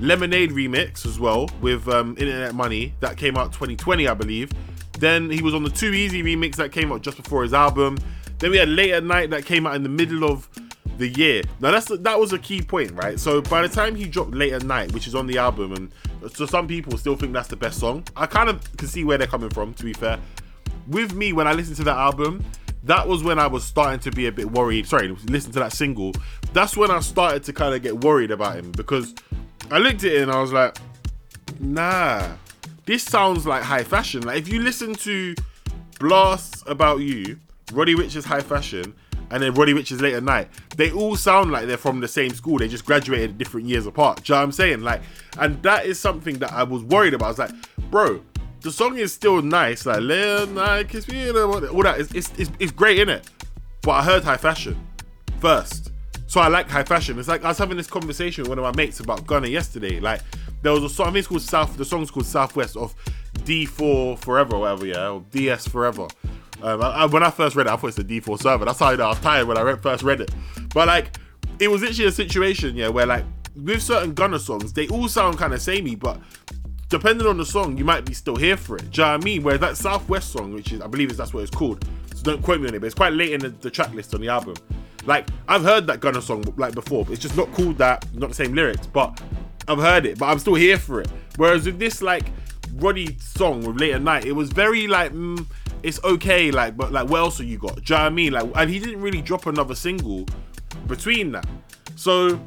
Lemonade 0.00 0.50
remix 0.50 1.06
as 1.06 1.18
well 1.18 1.48
with 1.62 1.88
um, 1.88 2.10
Internet 2.18 2.54
Money 2.54 2.94
that 3.00 3.16
came 3.16 3.36
out 3.36 3.52
2020, 3.52 4.06
I 4.06 4.14
believe. 4.14 4.50
Then 4.98 5.30
he 5.30 5.42
was 5.42 5.54
on 5.54 5.64
the 5.64 5.70
Too 5.70 5.92
Easy 5.92 6.22
remix 6.22 6.56
that 6.56 6.72
came 6.72 6.92
out 6.92 7.02
just 7.02 7.16
before 7.16 7.42
his 7.42 7.54
album. 7.54 7.98
Then 8.38 8.50
we 8.50 8.58
had 8.58 8.68
Late 8.68 8.92
at 8.92 9.04
Night 9.04 9.30
that 9.30 9.44
came 9.44 9.66
out 9.66 9.74
in 9.74 9.82
the 9.82 9.88
middle 9.88 10.24
of 10.24 10.48
the 10.98 11.08
year. 11.08 11.42
Now 11.60 11.70
that's 11.70 11.86
that 11.86 12.18
was 12.18 12.32
a 12.32 12.38
key 12.38 12.62
point, 12.62 12.92
right? 12.92 13.18
So 13.18 13.40
by 13.42 13.62
the 13.62 13.68
time 13.68 13.94
he 13.94 14.06
dropped 14.06 14.32
Late 14.32 14.52
at 14.52 14.64
Night, 14.64 14.92
which 14.92 15.06
is 15.06 15.14
on 15.14 15.26
the 15.26 15.38
album, 15.38 15.72
and 15.72 15.92
so 16.32 16.46
some 16.46 16.66
people 16.66 16.96
still 16.98 17.16
think 17.16 17.32
that's 17.32 17.48
the 17.48 17.56
best 17.56 17.78
song. 17.78 18.04
I 18.16 18.26
kind 18.26 18.48
of 18.48 18.76
can 18.76 18.88
see 18.88 19.04
where 19.04 19.18
they're 19.18 19.26
coming 19.26 19.50
from. 19.50 19.74
To 19.74 19.84
be 19.84 19.92
fair, 19.92 20.18
with 20.86 21.14
me 21.14 21.32
when 21.32 21.46
I 21.46 21.52
listened 21.52 21.76
to 21.78 21.84
that 21.84 21.96
album, 21.96 22.44
that 22.84 23.08
was 23.08 23.22
when 23.22 23.38
I 23.38 23.46
was 23.46 23.64
starting 23.64 24.00
to 24.00 24.10
be 24.10 24.26
a 24.26 24.32
bit 24.32 24.50
worried. 24.50 24.86
Sorry, 24.86 25.08
listen 25.26 25.52
to 25.52 25.58
that 25.60 25.72
single. 25.72 26.12
That's 26.52 26.76
when 26.76 26.90
I 26.90 27.00
started 27.00 27.42
to 27.44 27.52
kind 27.52 27.74
of 27.74 27.82
get 27.82 28.04
worried 28.04 28.30
about 28.30 28.56
him 28.56 28.72
because 28.72 29.14
I 29.70 29.78
looked 29.78 30.04
at 30.04 30.12
it 30.12 30.22
and 30.22 30.30
I 30.30 30.40
was 30.40 30.52
like, 30.52 30.76
nah, 31.60 32.36
this 32.84 33.02
sounds 33.02 33.46
like 33.46 33.62
high 33.62 33.84
fashion. 33.84 34.22
Like 34.22 34.38
if 34.38 34.48
you 34.48 34.60
listen 34.60 34.94
to 34.96 35.34
Blasts 35.98 36.62
About 36.66 37.00
You, 37.00 37.38
Roddy 37.72 37.94
Ricch's 37.94 38.24
High 38.24 38.40
Fashion, 38.40 38.94
and 39.30 39.42
then 39.42 39.54
Roddy 39.54 39.72
Ricch's 39.72 40.00
Late 40.00 40.14
at 40.14 40.22
Night, 40.22 40.48
they 40.76 40.92
all 40.92 41.16
sound 41.16 41.50
like 41.50 41.66
they're 41.66 41.76
from 41.76 42.00
the 42.00 42.08
same 42.08 42.30
school. 42.30 42.58
They 42.58 42.68
just 42.68 42.84
graduated 42.84 43.38
different 43.38 43.66
years 43.66 43.86
apart. 43.86 44.22
Do 44.22 44.32
you 44.32 44.34
know 44.34 44.40
what 44.40 44.44
I'm 44.44 44.52
saying? 44.52 44.80
Like, 44.82 45.02
and 45.38 45.62
that 45.62 45.86
is 45.86 45.98
something 45.98 46.38
that 46.38 46.52
I 46.52 46.62
was 46.62 46.82
worried 46.82 47.14
about. 47.14 47.26
I 47.26 47.28
was 47.28 47.38
like, 47.38 47.90
bro, 47.90 48.22
the 48.60 48.70
song 48.70 48.98
is 48.98 49.12
still 49.12 49.42
nice. 49.42 49.86
Like, 49.86 50.00
Late 50.00 50.42
at 50.42 50.48
Night, 50.50 50.88
Kiss 50.88 51.08
Me, 51.08 51.30
all 51.30 51.60
that. 51.60 52.00
It's, 52.00 52.12
it's, 52.14 52.32
it's, 52.38 52.50
it's 52.58 52.72
great, 52.72 52.98
in 52.98 53.08
it. 53.08 53.28
But 53.82 53.92
I 53.92 54.02
heard 54.02 54.24
High 54.24 54.36
Fashion 54.36 54.76
first. 55.40 55.90
So 56.26 56.40
I 56.40 56.48
like 56.48 56.68
high 56.68 56.82
fashion. 56.82 57.18
It's 57.18 57.28
like 57.28 57.44
I 57.44 57.48
was 57.48 57.58
having 57.58 57.76
this 57.76 57.86
conversation 57.86 58.42
with 58.42 58.48
one 58.48 58.58
of 58.58 58.64
my 58.64 58.74
mates 58.82 58.98
about 59.00 59.26
Gunna 59.26 59.46
yesterday. 59.46 60.00
Like 60.00 60.20
there 60.62 60.72
was 60.72 60.82
a 60.82 60.88
song, 60.88 61.08
I 61.08 61.10
think 61.10 61.18
it's 61.18 61.28
called 61.28 61.42
South. 61.42 61.76
The 61.76 61.84
song's 61.84 62.10
called 62.10 62.26
Southwest 62.26 62.76
of 62.76 62.94
D4 63.44 64.18
Forever, 64.18 64.58
whatever, 64.58 64.86
yeah, 64.86 65.10
or 65.10 65.24
DS 65.30 65.68
Forever. 65.68 66.08
Um, 66.62 66.82
I, 66.82 66.88
I, 66.90 67.04
when 67.06 67.22
I 67.22 67.30
first 67.30 67.56
read 67.56 67.66
it, 67.66 67.72
I 67.72 67.76
thought 67.76 67.88
it's 67.88 67.98
a 67.98 68.04
D4 68.04 68.40
server. 68.40 68.64
That's 68.64 68.78
how 68.78 68.86
I, 68.86 68.96
know 68.96 69.04
I 69.04 69.08
was 69.08 69.20
tired 69.20 69.46
when 69.46 69.58
I 69.58 69.62
read, 69.62 69.82
first 69.82 70.02
read 70.02 70.20
it. 70.20 70.30
But 70.72 70.88
like, 70.88 71.16
it 71.58 71.68
was 71.68 71.82
literally 71.82 72.08
a 72.08 72.12
situation, 72.12 72.76
yeah, 72.76 72.88
where 72.88 73.06
like 73.06 73.24
with 73.56 73.82
certain 73.82 74.14
Gunna 74.14 74.38
songs, 74.38 74.72
they 74.72 74.88
all 74.88 75.08
sound 75.08 75.38
kind 75.38 75.52
of 75.52 75.62
samey, 75.62 75.94
but 75.94 76.18
depending 76.88 77.26
on 77.26 77.36
the 77.36 77.46
song, 77.46 77.76
you 77.76 77.84
might 77.84 78.04
be 78.04 78.14
still 78.14 78.36
here 78.36 78.56
for 78.56 78.76
it. 78.76 78.90
Do 78.90 79.02
you 79.02 79.06
know 79.06 79.12
what 79.12 79.22
I 79.22 79.24
mean? 79.24 79.42
Whereas 79.42 79.60
that 79.60 79.76
Southwest 79.76 80.32
song, 80.32 80.52
which 80.52 80.72
is 80.72 80.80
I 80.80 80.86
believe 80.86 81.10
is 81.10 81.16
that's 81.16 81.32
what 81.32 81.42
it's 81.42 81.54
called. 81.54 81.84
So 82.14 82.22
don't 82.22 82.42
quote 82.42 82.60
me 82.60 82.68
on 82.68 82.74
it, 82.74 82.80
but 82.80 82.86
it's 82.86 82.94
quite 82.94 83.12
late 83.12 83.32
in 83.32 83.40
the, 83.40 83.48
the 83.48 83.70
track 83.70 83.92
list 83.92 84.14
on 84.14 84.20
the 84.20 84.28
album. 84.28 84.54
Like 85.04 85.28
I've 85.48 85.62
heard 85.62 85.86
that 85.86 86.00
Gunna 86.00 86.22
song 86.22 86.44
like 86.56 86.74
before, 86.74 87.06
it's 87.10 87.20
just 87.20 87.36
not 87.36 87.52
called 87.52 87.78
that, 87.78 88.06
not 88.14 88.30
the 88.30 88.34
same 88.34 88.54
lyrics, 88.54 88.86
but 88.86 89.20
I've 89.68 89.78
heard 89.78 90.06
it, 90.06 90.18
but 90.18 90.26
I'm 90.26 90.38
still 90.38 90.54
here 90.54 90.78
for 90.78 91.00
it. 91.00 91.08
Whereas 91.36 91.66
with 91.66 91.78
this 91.78 92.02
like 92.02 92.24
Roddy 92.74 93.16
song 93.18 93.64
with 93.64 93.80
Late 93.80 93.92
at 93.94 94.02
Night, 94.02 94.24
it 94.24 94.32
was 94.32 94.50
very 94.50 94.86
like 94.86 95.12
mm, 95.12 95.44
it's 95.84 96.02
okay, 96.02 96.50
like 96.50 96.76
but 96.76 96.90
like 96.92 97.08
what 97.08 97.18
else 97.18 97.38
have 97.38 97.46
you 97.46 97.58
got? 97.58 97.76
Do 97.76 97.82
you 97.82 97.98
know 97.98 98.04
what 98.04 98.06
I 98.06 98.14
mean? 98.14 98.32
Like 98.32 98.50
and 98.54 98.70
he 98.70 98.78
didn't 98.78 99.02
really 99.02 99.20
drop 99.20 99.46
another 99.46 99.74
single 99.74 100.26
between 100.86 101.32
that. 101.32 101.46
So 101.94 102.40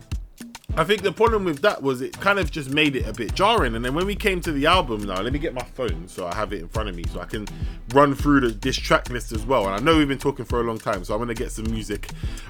I 0.76 0.84
think 0.84 1.02
the 1.02 1.12
problem 1.12 1.46
with 1.46 1.62
that 1.62 1.82
was 1.82 2.02
it 2.02 2.20
kind 2.20 2.38
of 2.38 2.52
just 2.52 2.72
made 2.72 2.96
it 2.96 3.08
a 3.08 3.14
bit 3.14 3.34
jarring. 3.34 3.76
And 3.76 3.84
then 3.84 3.96
when 3.96 4.06
we 4.06 4.16
came 4.16 4.42
to 4.42 4.52
the 4.52 4.66
album 4.66 5.04
now, 5.04 5.22
let 5.22 5.34
me 5.34 5.40
get 5.40 5.54
my 5.54 5.64
phone 5.64 6.08
so 6.08 6.28
I 6.28 6.36
have 6.36 6.54
it 6.54 6.62
in 6.62 6.68
front 6.68 6.90
of 6.90 6.96
me 6.96 7.04
so 7.12 7.20
I 7.20 7.26
can 7.26 7.48
run 7.94 8.14
through 8.14 8.42
the, 8.42 8.48
this 8.50 8.76
track 8.76 9.10
list 9.10 9.32
as 9.32 9.46
well. 9.46 9.66
And 9.66 9.76
I 9.76 9.80
know 9.80 9.98
we've 9.98 10.08
been 10.08 10.20
talking 10.20 10.46
for 10.46 10.62
a 10.62 10.64
long 10.64 10.78
time, 10.78 11.04
so 11.04 11.14
I'm 11.14 11.20
gonna 11.20 11.34
get 11.34 11.52
some 11.52 11.66
music 11.66 12.10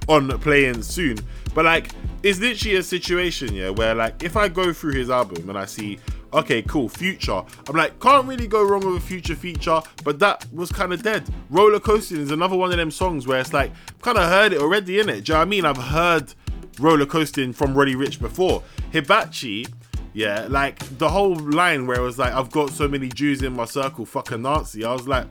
on 0.09 0.27
playing 0.39 0.83
soon. 0.83 1.17
But 1.53 1.65
like, 1.65 1.91
it's 2.23 2.39
literally 2.39 2.77
a 2.77 2.83
situation, 2.83 3.53
yeah, 3.53 3.69
where 3.69 3.95
like 3.95 4.23
if 4.23 4.35
I 4.35 4.49
go 4.49 4.73
through 4.73 4.93
his 4.93 5.09
album 5.09 5.49
and 5.49 5.57
I 5.57 5.65
see 5.65 5.99
okay, 6.33 6.61
cool, 6.61 6.89
Future. 6.89 7.43
I'm 7.67 7.75
like, 7.75 7.99
can't 7.99 8.27
really 8.27 8.47
go 8.47 8.63
wrong 8.63 8.85
with 8.85 9.03
a 9.03 9.05
Future 9.05 9.35
feature, 9.35 9.81
but 10.03 10.19
that 10.19 10.45
was 10.53 10.71
kind 10.71 10.93
of 10.93 11.03
dead. 11.03 11.23
Roller 11.49 11.79
Coasting 11.79 12.19
is 12.19 12.31
another 12.31 12.55
one 12.55 12.71
of 12.71 12.77
them 12.77 12.91
songs 12.91 13.27
where 13.27 13.39
it's 13.39 13.53
like, 13.53 13.71
kind 14.01 14.17
of 14.17 14.29
heard 14.29 14.53
it 14.53 14.61
already, 14.61 14.99
in 14.99 15.09
it. 15.09 15.25
Do 15.25 15.33
you 15.33 15.37
know 15.37 15.41
I 15.41 15.45
mean? 15.45 15.65
I've 15.65 15.77
heard 15.77 16.33
roller 16.79 17.05
coasting 17.05 17.53
from 17.53 17.73
Roddy 17.73 17.95
Ricch 17.95 18.19
before. 18.19 18.63
Hibachi, 18.91 19.67
yeah, 20.13 20.47
like 20.49 20.79
the 20.97 21.09
whole 21.09 21.35
line 21.35 21.87
where 21.87 21.99
it 21.99 22.03
was 22.03 22.17
like, 22.17 22.33
I've 22.33 22.51
got 22.51 22.71
so 22.71 22.87
many 22.87 23.09
Jews 23.09 23.41
in 23.41 23.53
my 23.53 23.65
circle, 23.65 24.05
fucking 24.05 24.41
Nazi. 24.41 24.83
I 24.83 24.93
was 24.93 25.07
like, 25.07 25.27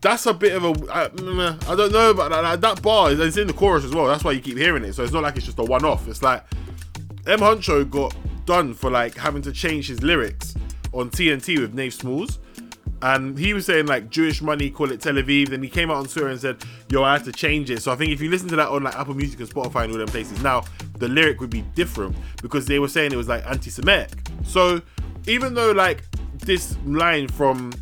that's 0.00 0.26
a 0.26 0.34
bit 0.34 0.54
of 0.54 0.64
a. 0.64 0.68
I, 0.92 1.08
mm, 1.08 1.68
I 1.68 1.74
don't 1.74 1.92
know, 1.92 2.14
but 2.14 2.28
that, 2.28 2.60
that 2.60 2.82
bar 2.82 3.10
is 3.10 3.36
in 3.36 3.46
the 3.46 3.52
chorus 3.52 3.84
as 3.84 3.94
well. 3.94 4.06
That's 4.06 4.22
why 4.22 4.32
you 4.32 4.40
keep 4.40 4.58
hearing 4.58 4.84
it. 4.84 4.92
So 4.92 5.02
it's 5.02 5.12
not 5.12 5.22
like 5.22 5.36
it's 5.36 5.46
just 5.46 5.58
a 5.58 5.64
one 5.64 5.84
off. 5.84 6.06
It's 6.06 6.22
like 6.22 6.44
M 7.26 7.40
Huncho 7.40 7.88
got 7.88 8.14
done 8.46 8.74
for 8.74 8.90
like 8.90 9.16
having 9.16 9.42
to 9.42 9.52
change 9.52 9.88
his 9.88 10.02
lyrics 10.02 10.54
on 10.92 11.10
TNT 11.10 11.60
with 11.60 11.74
Nafe 11.74 11.98
Smallz 12.00 12.38
and 13.02 13.38
he 13.38 13.52
was 13.52 13.66
saying 13.66 13.86
like 13.86 14.10
Jewish 14.10 14.40
money, 14.40 14.70
call 14.70 14.90
it 14.90 15.00
Tel 15.00 15.14
Aviv. 15.14 15.50
Then 15.50 15.62
he 15.62 15.68
came 15.68 15.90
out 15.90 15.98
on 15.98 16.06
Twitter 16.06 16.28
and 16.28 16.40
said, 16.40 16.56
"Yo, 16.88 17.02
I 17.02 17.12
have 17.12 17.24
to 17.24 17.32
change 17.32 17.70
it." 17.70 17.82
So 17.82 17.92
I 17.92 17.96
think 17.96 18.12
if 18.12 18.20
you 18.20 18.30
listen 18.30 18.48
to 18.48 18.56
that 18.56 18.68
on 18.68 18.82
like 18.82 18.94
Apple 18.94 19.14
Music 19.14 19.38
and 19.40 19.48
Spotify 19.48 19.84
and 19.84 19.92
all 19.92 19.98
them 19.98 20.08
places, 20.08 20.42
now 20.42 20.64
the 20.98 21.08
lyric 21.08 21.40
would 21.40 21.50
be 21.50 21.62
different 21.74 22.16
because 22.40 22.66
they 22.66 22.78
were 22.78 22.88
saying 22.88 23.12
it 23.12 23.16
was 23.16 23.28
like 23.28 23.46
anti-Semitic. 23.46 24.12
So 24.44 24.80
even 25.26 25.54
though 25.54 25.72
like 25.72 26.04
this 26.38 26.76
line 26.86 27.28
from 27.28 27.72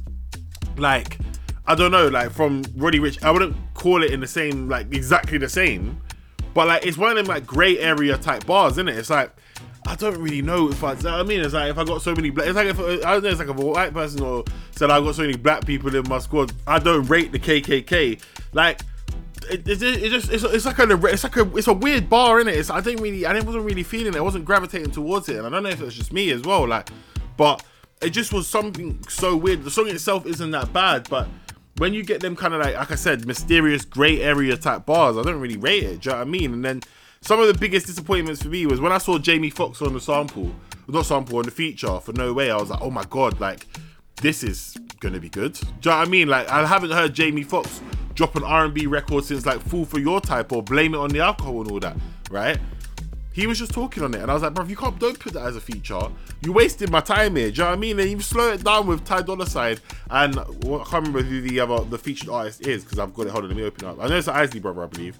like 0.76 1.18
I 1.66 1.74
don't 1.74 1.92
know, 1.92 2.08
like 2.08 2.30
from 2.30 2.62
Roddy 2.76 2.98
Ricch, 2.98 3.22
I 3.22 3.30
wouldn't 3.30 3.56
call 3.74 4.02
it 4.02 4.12
in 4.12 4.20
the 4.20 4.26
same 4.26 4.68
like 4.68 4.92
exactly 4.92 5.38
the 5.38 5.48
same, 5.48 6.00
but 6.54 6.66
like 6.66 6.84
it's 6.84 6.98
one 6.98 7.10
of 7.10 7.16
them 7.16 7.26
like 7.26 7.46
grey 7.46 7.78
area 7.78 8.18
type 8.18 8.46
bars, 8.46 8.72
isn't 8.72 8.88
it? 8.88 8.98
It's 8.98 9.10
like 9.10 9.30
I 9.86 9.96
don't 9.96 10.18
really 10.18 10.42
know 10.42 10.70
if 10.70 10.82
I. 10.82 10.92
I 11.06 11.22
mean, 11.22 11.40
it's 11.40 11.54
like 11.54 11.70
if 11.70 11.78
I 11.78 11.84
got 11.84 12.00
so 12.00 12.14
many 12.14 12.30
black. 12.30 12.46
It's 12.48 12.56
like 12.56 12.68
if 12.68 12.78
I 12.80 12.96
don't 12.96 13.22
know. 13.22 13.28
It's 13.28 13.38
like 13.38 13.48
if 13.48 13.58
a 13.58 13.64
white 13.64 13.92
person 13.92 14.22
or 14.22 14.44
said 14.70 14.90
I 14.90 15.00
got 15.00 15.14
so 15.14 15.22
many 15.22 15.36
black 15.36 15.66
people 15.66 15.94
in 15.94 16.08
my 16.08 16.18
squad. 16.18 16.52
I 16.66 16.78
don't 16.78 17.04
rate 17.06 17.32
the 17.32 17.38
KKK. 17.38 18.20
Like 18.52 18.80
it, 19.50 19.68
it, 19.68 19.82
it 19.82 20.10
just 20.10 20.32
it's, 20.32 20.44
it's 20.44 20.64
like 20.64 20.78
a 20.78 21.06
it's 21.06 21.24
like 21.24 21.36
a 21.36 21.56
it's 21.56 21.66
a 21.66 21.72
weird 21.72 22.08
bar 22.08 22.40
in 22.40 22.48
it. 22.48 22.56
It's 22.56 22.70
I 22.70 22.80
didn't 22.80 23.02
really 23.02 23.26
I 23.26 23.38
wasn't 23.40 23.64
really 23.64 23.82
feeling 23.82 24.14
it. 24.14 24.16
I 24.16 24.22
wasn't 24.22 24.44
gravitating 24.44 24.92
towards 24.92 25.28
it, 25.28 25.36
and 25.36 25.46
I 25.46 25.50
don't 25.50 25.64
know 25.64 25.68
if 25.68 25.80
it's 25.82 25.94
just 25.94 26.12
me 26.12 26.30
as 26.30 26.42
well. 26.42 26.66
Like, 26.66 26.88
but 27.36 27.62
it 28.00 28.10
just 28.10 28.32
was 28.32 28.48
something 28.48 29.04
so 29.08 29.36
weird. 29.36 29.64
The 29.64 29.70
song 29.70 29.88
itself 29.88 30.26
isn't 30.26 30.50
that 30.52 30.72
bad, 30.72 31.08
but 31.10 31.28
when 31.76 31.92
you 31.92 32.04
get 32.04 32.20
them 32.20 32.36
kind 32.36 32.54
of 32.54 32.60
like 32.60 32.76
like 32.76 32.90
I 32.90 32.94
said, 32.94 33.26
mysterious 33.26 33.84
grey 33.84 34.20
area 34.20 34.56
type 34.56 34.86
bars, 34.86 35.16
I 35.16 35.22
don't 35.22 35.40
really 35.40 35.56
rate 35.56 35.82
it. 35.82 36.00
Do 36.00 36.10
you 36.10 36.12
know 36.12 36.18
what 36.20 36.28
I 36.28 36.30
mean? 36.30 36.52
And 36.54 36.64
then 36.64 36.80
some 37.24 37.40
of 37.40 37.46
the 37.46 37.54
biggest 37.54 37.86
disappointments 37.86 38.42
for 38.42 38.48
me 38.48 38.66
was 38.66 38.80
when 38.80 38.92
I 38.92 38.98
saw 38.98 39.18
Jamie 39.18 39.48
Foxx 39.48 39.80
on 39.80 39.94
the 39.94 40.00
sample, 40.00 40.54
not 40.86 41.06
sample 41.06 41.38
on 41.38 41.44
the 41.44 41.50
feature 41.50 41.98
for 42.00 42.12
No 42.12 42.34
Way. 42.34 42.50
I 42.50 42.56
was 42.56 42.68
like, 42.68 42.82
oh 42.82 42.90
my 42.90 43.04
god, 43.04 43.40
like 43.40 43.66
this 44.20 44.42
is 44.42 44.76
gonna 45.00 45.18
be 45.18 45.30
good. 45.30 45.54
Do 45.54 45.60
you 45.60 45.90
know 45.90 45.96
what 45.98 46.06
I 46.06 46.10
mean? 46.10 46.28
Like 46.28 46.48
I 46.50 46.66
haven't 46.66 46.90
heard 46.90 47.14
Jamie 47.14 47.42
Foxx 47.42 47.80
drop 48.12 48.36
an 48.36 48.44
R&B 48.44 48.86
record 48.86 49.24
since 49.24 49.46
like 49.46 49.60
Fool 49.60 49.86
for 49.86 49.98
Your 49.98 50.20
Type 50.20 50.52
or 50.52 50.62
Blame 50.62 50.94
It 50.94 50.98
on 50.98 51.08
the 51.08 51.20
Alcohol 51.20 51.62
and 51.62 51.70
all 51.70 51.80
that, 51.80 51.96
right? 52.30 52.58
He 53.32 53.46
was 53.46 53.58
just 53.58 53.72
talking 53.72 54.02
on 54.04 54.14
it, 54.14 54.20
and 54.20 54.30
I 54.30 54.34
was 54.34 54.42
like, 54.42 54.52
bro, 54.52 54.64
you 54.66 54.76
can't 54.76 54.98
don't 54.98 55.18
put 55.18 55.32
that 55.32 55.46
as 55.46 55.56
a 55.56 55.60
feature. 55.62 55.98
You 56.42 56.52
wasted 56.52 56.90
my 56.90 57.00
time 57.00 57.36
here. 57.36 57.50
Do 57.50 57.54
you 57.54 57.58
know 57.62 57.70
what 57.70 57.76
I 57.76 57.80
mean? 57.80 57.98
And 57.98 58.10
you 58.10 58.20
slow 58.20 58.52
it 58.52 58.62
down 58.62 58.86
with 58.86 59.02
Ty 59.02 59.22
Dolla 59.22 59.46
Sign, 59.46 59.78
and 60.10 60.36
well, 60.62 60.82
I 60.82 60.84
can't 60.84 61.06
remember 61.06 61.22
who 61.22 61.40
the 61.40 61.58
other 61.58 61.84
the 61.86 61.98
featured 61.98 62.28
artist 62.28 62.66
is 62.66 62.84
because 62.84 62.98
I've 62.98 63.14
got 63.14 63.28
it. 63.28 63.30
Hold 63.30 63.44
on, 63.44 63.50
let 63.50 63.56
me 63.56 63.64
open 63.64 63.86
it 63.86 63.88
up. 63.88 63.98
I 63.98 64.08
know 64.08 64.18
it's 64.18 64.28
Isley 64.28 64.60
brother, 64.60 64.84
I 64.84 64.86
believe 64.88 65.18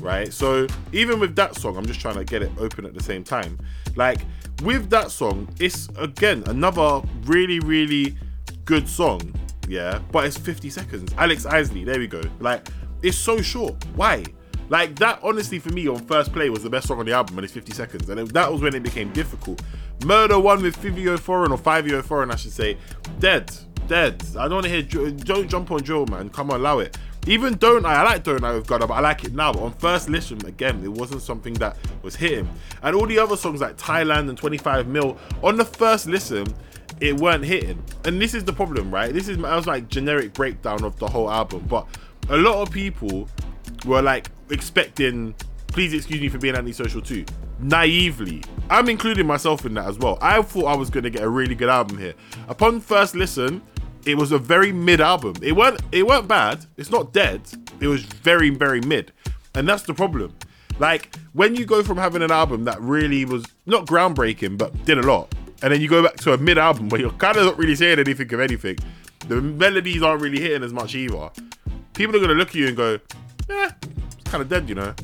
right? 0.00 0.32
So 0.32 0.66
even 0.92 1.20
with 1.20 1.36
that 1.36 1.56
song, 1.56 1.76
I'm 1.76 1.86
just 1.86 2.00
trying 2.00 2.16
to 2.16 2.24
get 2.24 2.42
it 2.42 2.50
open 2.58 2.86
at 2.86 2.94
the 2.94 3.02
same 3.02 3.24
time. 3.24 3.58
Like 3.96 4.20
with 4.62 4.90
that 4.90 5.10
song, 5.10 5.48
it's 5.58 5.88
again 5.96 6.42
another 6.46 7.02
really, 7.24 7.60
really 7.60 8.16
good 8.64 8.88
song, 8.88 9.34
yeah, 9.68 10.00
but 10.12 10.24
it's 10.24 10.36
50 10.36 10.70
seconds. 10.70 11.14
Alex 11.16 11.46
Isley, 11.46 11.84
there 11.84 11.98
we 11.98 12.06
go. 12.06 12.22
Like 12.40 12.68
it's 13.02 13.18
so 13.18 13.40
short. 13.40 13.74
Why? 13.94 14.24
Like 14.70 14.96
that, 14.96 15.20
honestly, 15.22 15.58
for 15.58 15.70
me 15.70 15.88
on 15.88 15.98
first 16.06 16.32
play 16.32 16.48
was 16.48 16.62
the 16.62 16.70
best 16.70 16.88
song 16.88 16.98
on 16.98 17.06
the 17.06 17.12
album, 17.12 17.38
and 17.38 17.44
it's 17.44 17.52
50 17.52 17.72
seconds, 17.72 18.08
and 18.08 18.28
that 18.28 18.50
was 18.50 18.62
when 18.62 18.74
it 18.74 18.82
became 18.82 19.12
difficult. 19.12 19.62
Murder 20.04 20.38
one 20.38 20.62
with 20.62 20.76
Fivio 20.76 21.18
Foreign 21.18 21.52
or 21.52 21.58
Fivio 21.58 22.02
Foreign, 22.02 22.30
I 22.30 22.36
should 22.36 22.52
say, 22.52 22.78
dead, 23.18 23.52
dead. 23.86 24.22
I 24.38 24.48
don't 24.48 24.54
want 24.54 24.64
to 24.64 24.70
hear. 24.70 25.10
Don't 25.12 25.48
jump 25.48 25.70
on 25.70 25.82
Joe, 25.82 26.06
man. 26.06 26.30
Come 26.30 26.50
on, 26.50 26.60
allow 26.60 26.78
it. 26.78 26.96
Even 27.26 27.54
Don't 27.54 27.86
I, 27.86 27.94
I 27.94 28.02
like 28.02 28.22
Don't 28.22 28.44
I 28.44 28.52
with 28.52 28.66
Gunna, 28.66 28.86
but 28.86 28.94
I 28.94 29.00
like 29.00 29.24
it 29.24 29.34
now. 29.34 29.52
But 29.52 29.62
on 29.62 29.72
first 29.72 30.08
listen, 30.10 30.44
again, 30.46 30.82
it 30.84 30.90
wasn't 30.90 31.22
something 31.22 31.54
that 31.54 31.76
was 32.02 32.16
hitting. 32.16 32.48
And 32.82 32.94
all 32.94 33.06
the 33.06 33.18
other 33.18 33.36
songs 33.36 33.60
like 33.60 33.76
Thailand 33.78 34.28
and 34.28 34.36
25 34.36 34.86
Mil, 34.88 35.16
on 35.42 35.56
the 35.56 35.64
first 35.64 36.06
listen, 36.06 36.46
it 37.00 37.18
weren't 37.18 37.44
hitting. 37.44 37.82
And 38.04 38.20
this 38.20 38.34
is 38.34 38.44
the 38.44 38.52
problem, 38.52 38.92
right? 38.92 39.12
This 39.12 39.28
is 39.28 39.42
I 39.42 39.56
was 39.56 39.66
like 39.66 39.88
generic 39.88 40.34
breakdown 40.34 40.84
of 40.84 40.98
the 40.98 41.08
whole 41.08 41.30
album. 41.30 41.64
But 41.68 41.86
a 42.28 42.36
lot 42.36 42.60
of 42.60 42.70
people 42.70 43.28
were 43.86 44.02
like 44.02 44.30
expecting, 44.50 45.34
please 45.68 45.94
excuse 45.94 46.20
me 46.20 46.28
for 46.28 46.38
being 46.38 46.56
antisocial 46.56 47.00
too. 47.00 47.24
Naively, 47.58 48.42
I'm 48.68 48.88
including 48.88 49.26
myself 49.26 49.64
in 49.64 49.74
that 49.74 49.86
as 49.86 49.98
well. 49.98 50.18
I 50.20 50.42
thought 50.42 50.64
I 50.64 50.76
was 50.76 50.90
gonna 50.90 51.10
get 51.10 51.22
a 51.22 51.28
really 51.28 51.54
good 51.54 51.68
album 51.68 51.98
here. 51.98 52.14
Upon 52.48 52.80
first 52.80 53.14
listen, 53.14 53.62
it 54.06 54.16
was 54.16 54.32
a 54.32 54.38
very 54.38 54.72
mid 54.72 55.00
album. 55.00 55.34
It 55.42 55.52
weren't 55.52 55.80
it 55.92 56.06
weren't 56.06 56.28
bad. 56.28 56.66
It's 56.76 56.90
not 56.90 57.12
dead. 57.12 57.40
It 57.80 57.88
was 57.88 58.02
very 58.02 58.50
very 58.50 58.80
mid, 58.80 59.12
and 59.54 59.68
that's 59.68 59.82
the 59.82 59.94
problem. 59.94 60.34
Like 60.78 61.14
when 61.32 61.54
you 61.54 61.64
go 61.64 61.82
from 61.82 61.96
having 61.96 62.22
an 62.22 62.30
album 62.30 62.64
that 62.64 62.80
really 62.80 63.24
was 63.24 63.44
not 63.66 63.86
groundbreaking 63.86 64.58
but 64.58 64.84
did 64.84 64.98
a 64.98 65.02
lot, 65.02 65.34
and 65.62 65.72
then 65.72 65.80
you 65.80 65.88
go 65.88 66.02
back 66.02 66.16
to 66.16 66.32
a 66.32 66.38
mid 66.38 66.58
album 66.58 66.88
where 66.88 67.00
you're 67.00 67.12
kind 67.12 67.36
of 67.36 67.44
not 67.46 67.58
really 67.58 67.74
saying 67.76 67.98
anything 67.98 68.32
of 68.32 68.40
anything, 68.40 68.76
the 69.28 69.40
melodies 69.40 70.02
aren't 70.02 70.22
really 70.22 70.40
hitting 70.40 70.62
as 70.62 70.72
much 70.72 70.94
either. 70.94 71.30
People 71.94 72.16
are 72.16 72.20
gonna 72.20 72.34
look 72.34 72.48
at 72.48 72.54
you 72.56 72.68
and 72.68 72.76
go, 72.76 72.98
"Eh, 73.48 73.70
it's 73.82 74.30
kind 74.30 74.42
of 74.42 74.48
dead," 74.48 74.68
you 74.68 74.74
know. 74.74 74.94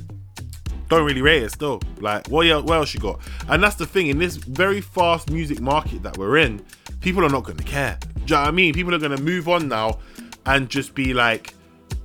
Don't 0.88 1.06
really 1.06 1.22
rate 1.22 1.44
it 1.44 1.52
still. 1.52 1.80
Like, 2.00 2.26
what, 2.26 2.48
el- 2.48 2.64
what 2.64 2.74
else 2.74 2.92
you 2.92 2.98
got? 2.98 3.20
And 3.48 3.62
that's 3.62 3.76
the 3.76 3.86
thing 3.86 4.08
in 4.08 4.18
this 4.18 4.34
very 4.34 4.80
fast 4.80 5.30
music 5.30 5.60
market 5.60 6.02
that 6.02 6.18
we're 6.18 6.38
in, 6.38 6.64
people 7.00 7.24
are 7.24 7.28
not 7.28 7.44
gonna 7.44 7.62
care. 7.62 7.96
You 8.30 8.36
know 8.36 8.42
what 8.42 8.48
I 8.48 8.52
mean? 8.52 8.74
People 8.74 8.94
are 8.94 8.98
gonna 8.98 9.20
move 9.20 9.48
on 9.48 9.68
now 9.68 9.98
and 10.46 10.68
just 10.68 10.94
be 10.94 11.12
like, 11.12 11.54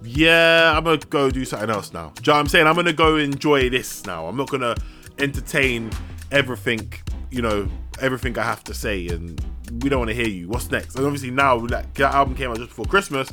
yeah, 0.04 0.74
I'm 0.76 0.84
gonna 0.84 0.98
go 0.98 1.30
do 1.30 1.46
something 1.46 1.70
else 1.70 1.94
now. 1.94 2.12
Do 2.16 2.22
you 2.22 2.28
know 2.28 2.34
what 2.34 2.40
I'm 2.40 2.48
saying? 2.48 2.68
I'm 2.68 2.76
gonna 2.76 2.94
go 2.94 3.18
enjoy 3.18 3.70
this 3.70 4.06
now. 4.06 4.28
I'm 4.28 4.38
not 4.38 4.50
gonna 4.50 4.76
entertain 5.20 5.92
everything, 6.32 6.92
you 7.32 7.42
know, 7.42 7.68
everything 8.02 8.38
I 8.38 8.44
have 8.44 8.64
to 8.66 8.74
say, 8.74 9.08
and 9.08 9.40
we 9.82 9.90
don't 9.90 10.00
want 10.00 10.10
to 10.10 10.16
hear 10.16 10.28
you. 10.28 10.48
What's 10.48 10.70
next? 10.72 10.96
And 10.96 11.06
obviously 11.06 11.32
now, 11.32 11.58
like 11.58 11.94
that 11.96 12.14
album 12.14 12.36
came 12.36 12.52
out 12.52 12.58
just 12.58 12.70
before 12.70 12.86
Christmas. 12.86 13.30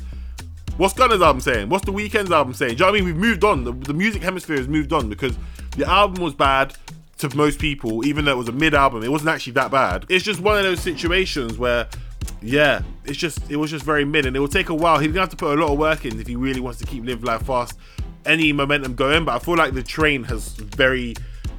What's 0.77 0.95
Gunna's 0.95 1.21
album 1.21 1.41
saying? 1.41 1.69
What's 1.69 1.85
the 1.85 1.93
Weeknd's 1.93 2.31
album 2.31 2.53
saying? 2.53 2.75
Do 2.75 2.75
you 2.75 2.79
know 2.79 2.91
what 2.91 3.01
I 3.01 3.05
mean? 3.05 3.05
We've 3.05 3.15
moved 3.15 3.43
on. 3.43 3.63
The, 3.63 3.73
the 3.73 3.93
music 3.93 4.23
hemisphere 4.23 4.57
has 4.57 4.67
moved 4.67 4.91
on 4.91 5.07
because 5.07 5.37
the 5.77 5.87
album 5.87 6.23
was 6.23 6.33
bad 6.33 6.75
to 7.19 7.35
most 7.37 7.59
people, 7.59 8.05
even 8.05 8.25
though 8.25 8.31
it 8.31 8.37
was 8.37 8.49
a 8.49 8.53
mid 8.53 8.73
album. 8.73 9.03
It 9.03 9.11
wasn't 9.11 9.29
actually 9.29 9.53
that 9.53 9.69
bad. 9.69 10.05
It's 10.09 10.25
just 10.25 10.39
one 10.39 10.57
of 10.57 10.63
those 10.63 10.79
situations 10.79 11.57
where, 11.57 11.87
yeah, 12.41 12.81
it's 13.05 13.17
just 13.17 13.49
it 13.49 13.55
was 13.57 13.71
just 13.71 13.85
very 13.85 14.05
mid, 14.05 14.25
and 14.25 14.35
it 14.35 14.39
will 14.39 14.47
take 14.47 14.69
a 14.69 14.75
while. 14.75 14.99
He's 14.99 15.09
gonna 15.09 15.21
have 15.21 15.29
to 15.29 15.35
put 15.35 15.57
a 15.57 15.61
lot 15.61 15.71
of 15.71 15.77
work 15.77 16.05
in 16.05 16.19
if 16.19 16.27
he 16.27 16.35
really 16.35 16.59
wants 16.59 16.79
to 16.79 16.85
keep 16.85 17.05
Live 17.05 17.23
Life 17.23 17.43
Fast, 17.43 17.77
any 18.25 18.51
momentum 18.53 18.95
going. 18.95 19.25
But 19.25 19.35
I 19.35 19.39
feel 19.39 19.55
like 19.55 19.73
the 19.73 19.83
train 19.83 20.23
has 20.25 20.49
very 20.55 21.15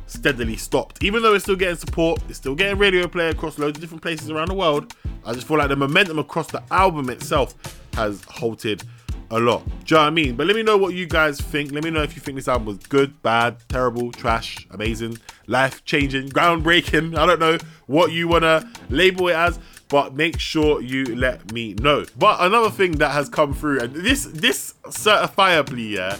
steadily 0.07 0.57
stopped. 0.57 1.03
Even 1.03 1.23
though 1.23 1.35
it's 1.35 1.45
still 1.45 1.57
getting 1.57 1.77
support, 1.77 2.23
it's 2.29 2.39
still 2.39 2.55
getting 2.55 2.79
radio 2.79 3.09
play 3.09 3.31
across 3.31 3.59
loads 3.59 3.79
of 3.79 3.81
different 3.81 4.03
places 4.03 4.31
around 4.31 4.49
the 4.49 4.55
world. 4.55 4.95
I 5.25 5.33
just 5.33 5.49
feel 5.49 5.59
like 5.59 5.69
the 5.69 5.77
momentum 5.77 6.19
across 6.19 6.49
the 6.49 6.63
album 6.71 7.09
itself 7.11 7.55
has 7.95 8.23
halted 8.25 8.85
a 9.31 9.39
lot. 9.39 9.65
Do 9.67 9.73
you 9.73 9.97
know 9.97 10.03
what 10.03 10.07
I 10.07 10.11
mean? 10.11 10.37
But 10.37 10.47
let 10.47 10.57
me 10.57 10.63
know 10.63 10.77
what 10.77 10.95
you 10.95 11.07
guys 11.07 11.41
think. 11.41 11.73
Let 11.73 11.85
me 11.85 11.91
know 11.91 12.03
if 12.03 12.15
you 12.15 12.23
think 12.23 12.37
this 12.37 12.49
album 12.49 12.67
was 12.67 12.79
good, 12.79 13.21
bad, 13.23 13.57
terrible, 13.69 14.13
trash, 14.13 14.67
amazing, 14.71 15.19
life 15.47 15.85
changing, 15.85 16.29
groundbreaking. 16.29 17.17
I 17.17 17.27
don't 17.27 17.41
know 17.41 17.59
what 17.87 18.13
you 18.13 18.29
want 18.29 18.43
to 18.43 18.69
label 18.89 19.29
it 19.29 19.35
as. 19.35 19.59
But 19.89 20.15
make 20.15 20.41
sure 20.41 20.81
you 20.81 21.05
let 21.15 21.53
me 21.53 21.75
know. 21.75 22.07
But 22.19 22.41
another 22.41 22.71
thing 22.71 22.93
that 22.93 23.11
has 23.11 23.29
come 23.29 23.53
through, 23.53 23.81
and 23.81 23.95
this 23.95 24.25
this 24.25 24.75
certifiably 24.87 25.91
yeah, 25.91 26.17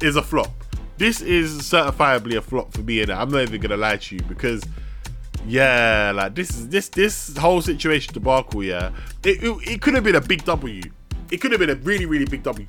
is 0.00 0.16
a 0.16 0.22
flop. 0.22 0.52
This 0.98 1.20
is 1.20 1.62
certifiably 1.62 2.36
a 2.36 2.40
flop 2.40 2.72
for 2.72 2.80
me, 2.82 3.02
and 3.02 3.10
I'm 3.10 3.28
not 3.28 3.42
even 3.42 3.60
gonna 3.60 3.76
lie 3.76 3.96
to 3.96 4.14
you 4.14 4.22
because 4.22 4.62
yeah, 5.46 6.12
like 6.14 6.34
this 6.34 6.50
is 6.50 6.68
this 6.68 6.88
this 6.88 7.36
whole 7.36 7.60
situation 7.60 8.14
debacle, 8.14 8.62
yeah, 8.62 8.92
it, 9.24 9.42
it, 9.42 9.68
it 9.68 9.82
could 9.82 9.94
have 9.94 10.04
been 10.04 10.14
a 10.14 10.20
big 10.20 10.44
W. 10.44 10.82
It 11.32 11.40
could 11.40 11.50
have 11.50 11.60
been 11.60 11.70
a 11.70 11.74
really 11.76 12.04
really 12.04 12.26
big 12.26 12.42
W, 12.42 12.66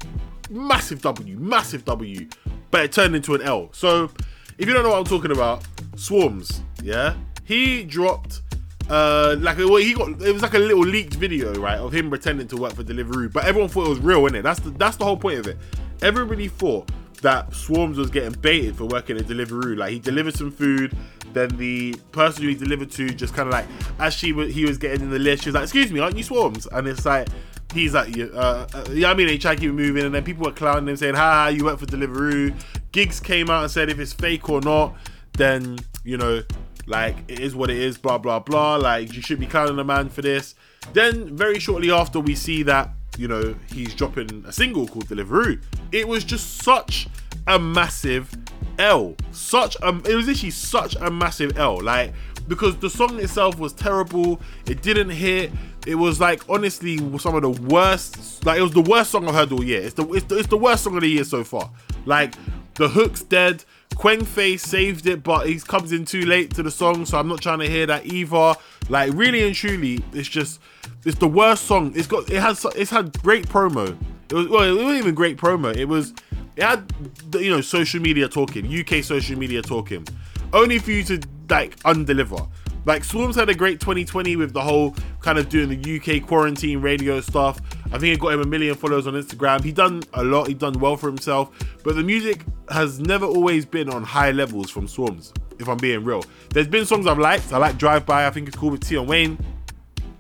massive 0.50 1.01
W, 1.01 1.38
massive 1.38 1.84
W, 1.84 2.27
but 2.72 2.86
it 2.86 2.91
turned 2.93 3.13
into 3.13 3.36
an 3.36 3.41
L. 3.41 3.70
So 3.74 4.10
if 4.58 4.67
you 4.67 4.74
don't 4.74 4.84
know 4.84 4.91
what 4.91 5.00
I'm 5.00 5.03
talking 5.03 5.32
about, 5.32 5.65
Swarmz, 5.96 6.62
yeah, 6.82 7.15
he 7.43 7.84
dropped. 7.84 8.41
Uh, 8.89 9.36
like 9.39 9.58
well, 9.58 9.75
he 9.75 9.93
got 9.93 10.22
it 10.22 10.32
was 10.32 10.41
like 10.41 10.53
a 10.53 10.60
little 10.60 10.84
leaked 10.84 11.15
video, 11.15 11.53
right, 11.55 11.77
of 11.77 11.93
him 11.93 12.10
pretending 12.10 12.48
to 12.48 12.58
work 12.58 12.74
for 12.74 12.84
Deliveroo, 12.84 13.32
but 13.34 13.43
everyone 13.43 13.70
thought 13.70 13.86
it 13.86 13.89
was 13.89 14.00
real, 14.00 14.22
innit? 14.24 14.43
That's 14.43 14.62
the 14.62 14.70
that's 14.72 14.96
the 14.96 15.03
whole 15.03 15.17
point 15.17 15.39
of 15.39 15.48
it. 15.48 15.58
Everybody 16.01 16.48
thought 16.48 16.89
that 17.22 17.50
Swarmz 17.51 17.98
was 17.98 18.10
getting 18.10 18.34
baited 18.39 18.77
for 18.77 18.86
working 18.86 19.17
at 19.17 19.24
Deliveroo. 19.24 19.77
Like 19.77 19.91
he 19.91 20.00
delivered 20.00 20.36
some 20.36 20.51
food, 20.51 20.96
then 21.34 21.50
the 21.58 21.96
person 22.13 22.43
who 22.43 22.50
he 22.50 22.55
delivered 22.55 22.91
to 22.91 23.10
just 23.10 23.34
kind 23.34 23.48
of 23.48 23.53
like 23.53 23.65
as 24.00 24.13
she 24.13 24.32
was 24.32 24.53
he 24.53 24.65
was 24.65 24.77
getting 24.77 25.01
in 25.01 25.10
the 25.10 25.20
list, 25.20 25.43
she 25.43 25.50
was 25.50 25.55
like, 25.55 25.63
"Excuse 25.63 25.91
me, 25.91 26.00
aren't 26.00 26.17
you 26.17 26.24
Swarmz?" 26.24 26.67
And 26.72 26.88
it's 26.88 27.05
like 27.05 27.27
he's 27.73 27.93
like, 27.93 28.15
"Yeah, 28.15 28.25
uh, 28.25 28.67
uh, 28.73 28.86
yeah." 28.91 29.12
I 29.12 29.13
mean, 29.13 29.27
they 29.27 29.38
try 29.38 29.55
to 29.55 29.62
keep 29.62 29.69
it 29.69 29.73
moving, 29.73 30.05
and 30.05 30.13
then 30.13 30.23
people 30.23 30.45
were 30.45 30.51
clowning 30.51 30.88
him, 30.88 30.97
saying, 30.97 31.15
"Ha, 31.15 31.47
you 31.47 31.65
work 31.65 31.79
for 31.79 31.86
Deliveroo." 31.86 32.53
Gigs 32.91 33.19
came 33.19 33.49
out 33.49 33.63
and 33.63 33.71
said 33.71 33.89
if 33.89 33.99
it's 33.99 34.13
fake 34.13 34.49
or 34.49 34.62
not, 34.62 34.95
then 35.33 35.79
you 36.03 36.17
know, 36.17 36.43
like 36.86 37.15
it 37.27 37.39
is 37.39 37.55
what 37.55 37.69
it 37.69 37.77
is. 37.77 37.97
Blah 37.97 38.17
blah 38.19 38.39
blah. 38.39 38.75
Like 38.77 39.13
you 39.13 39.21
should 39.21 39.39
be 39.39 39.47
clowning 39.47 39.75
the 39.75 39.83
man 39.83 40.09
for 40.09 40.21
this. 40.21 40.55
Then 40.93 41.36
very 41.36 41.59
shortly 41.59 41.91
after, 41.91 42.19
we 42.19 42.36
see 42.36 42.63
that 42.63 42.91
you 43.17 43.27
know, 43.27 43.55
he's 43.71 43.93
dropping 43.93 44.43
a 44.47 44.51
single 44.51 44.88
called 44.88 45.07
Deliveroo. 45.07 45.62
It 45.91 46.07
was 46.07 46.23
just 46.23 46.63
such 46.63 47.07
a 47.47 47.59
massive 47.59 48.33
L. 48.79 49.15
Such 49.31 49.77
a, 49.81 49.89
it 49.89 50.15
was 50.15 50.27
literally 50.27 50.51
such 50.51 50.95
a 50.95 51.12
massive 51.12 51.57
L. 51.57 51.79
Like, 51.81 52.13
because 52.47 52.77
the 52.77 52.89
song 52.89 53.19
itself 53.19 53.58
was 53.60 53.73
terrible. 53.73 54.41
It 54.65 54.82
didn't 54.82 55.10
hit. 55.10 55.51
It 55.86 55.95
was 55.95 56.19
like 56.19 56.47
honestly 56.49 56.97
some 57.19 57.36
of 57.36 57.41
the 57.41 57.49
worst. 57.49 58.45
Like 58.45 58.60
it 58.60 58.62
was 58.62 58.73
the 58.73 58.82
worst 58.82 59.12
song 59.12 59.27
I've 59.27 59.36
heard 59.36 59.51
all 59.51 59.63
year. 59.63 59.82
It's 59.82 59.93
the 59.93 60.08
it's 60.13 60.25
the, 60.25 60.38
it's 60.39 60.47
the 60.47 60.58
worst 60.58 60.84
song 60.84 60.95
of 60.95 61.01
the 61.01 61.10
year 61.10 61.23
so 61.23 61.43
far. 61.43 61.69
Like 62.06 62.36
the 62.75 62.89
hook's 62.89 63.23
dead. 63.23 63.63
Kwengface 63.95 64.62
saved 64.62 65.06
it, 65.06 65.21
but 65.21 65.47
he 65.47 65.60
comes 65.60 65.91
in 65.91 66.03
too 66.06 66.25
late 66.25 66.51
to 66.56 66.63
the 66.63 66.71
song, 66.71 67.06
so 67.06 67.19
I'm 67.19 67.27
not 67.27 67.41
trying 67.41 67.60
to 67.60 67.67
hear 67.67 67.86
that 67.86 68.08
either. 68.08 68.56
Like 68.89 69.13
really 69.13 69.45
and 69.45 69.53
truly, 69.53 70.03
it's 70.13 70.27
just 70.27 70.60
it's 71.06 71.19
the 71.19 71.27
worst 71.27 71.65
song. 71.65 71.93
It's 71.95 72.08
got 72.08 72.29
it 72.29 72.41
has 72.41 72.65
it's 72.75 72.91
had 72.91 73.21
great 73.21 73.47
promo. 73.47 73.95
It 74.29 74.34
was 74.34 74.47
well, 74.47 74.63
it 74.63 74.73
wasn't 74.73 74.97
even 74.97 75.15
great 75.15 75.38
promo. 75.38 75.75
It 75.75 75.86
was 75.86 76.13
it 76.56 76.63
had 76.63 76.91
you 77.36 77.49
know 77.49 77.62
social 77.62 78.01
media 78.01 78.27
talking, 78.27 78.65
UK 78.65 79.03
social 79.03 79.38
media 79.38 79.62
talking, 79.62 80.08
only 80.53 80.79
for 80.79 80.91
you 80.91 81.03
to 81.03 81.19
like 81.49 81.77
undeliver. 81.86 82.47
Like 82.86 83.03
Swarmz 83.03 83.36
had 83.36 83.49
a 83.49 83.56
great 83.56 83.79
2020 83.79 84.36
with 84.36 84.53
the 84.53 84.62
whole 84.62 84.95
kind 85.21 85.38
of 85.38 85.47
doing 85.47 85.69
the 85.69 85.99
UK 85.99 86.27
quarantine 86.27 86.82
radio 86.82 87.21
stuff. 87.21 87.62
I 87.93 87.97
think 87.97 88.13
it 88.13 88.19
got 88.19 88.34
him 88.34 88.41
a 88.41 88.45
million 88.45 88.75
followers 88.75 89.08
on 89.08 89.13
Instagram. 89.13 89.63
He 89.63 89.71
done 89.71 90.03
a 90.13 90.23
lot. 90.23 90.47
He 90.47 90.53
done 90.53 90.73
well 90.79 90.97
for 90.97 91.08
himself. 91.08 91.51
But 91.84 91.95
the 91.95 92.03
music 92.03 92.43
has 92.69 92.99
never 92.99 93.25
always 93.25 93.65
been 93.65 93.89
on 93.89 94.03
high 94.03 94.32
levels 94.32 94.69
from 94.69 94.88
Swarmz. 94.88 95.32
If 95.60 95.69
I'm 95.69 95.77
being 95.77 96.03
real, 96.03 96.25
there's 96.49 96.67
been 96.67 96.86
songs 96.86 97.08
I've 97.08 97.19
liked. 97.19 97.53
I 97.53 97.58
like 97.58 97.77
Drive 97.77 98.06
By. 98.06 98.25
I 98.25 98.32
think 98.32 98.47
it's 98.47 98.58
cool 98.58 98.71
with 98.71 98.86
Tion 98.86 99.06
Wayne. 99.08 99.38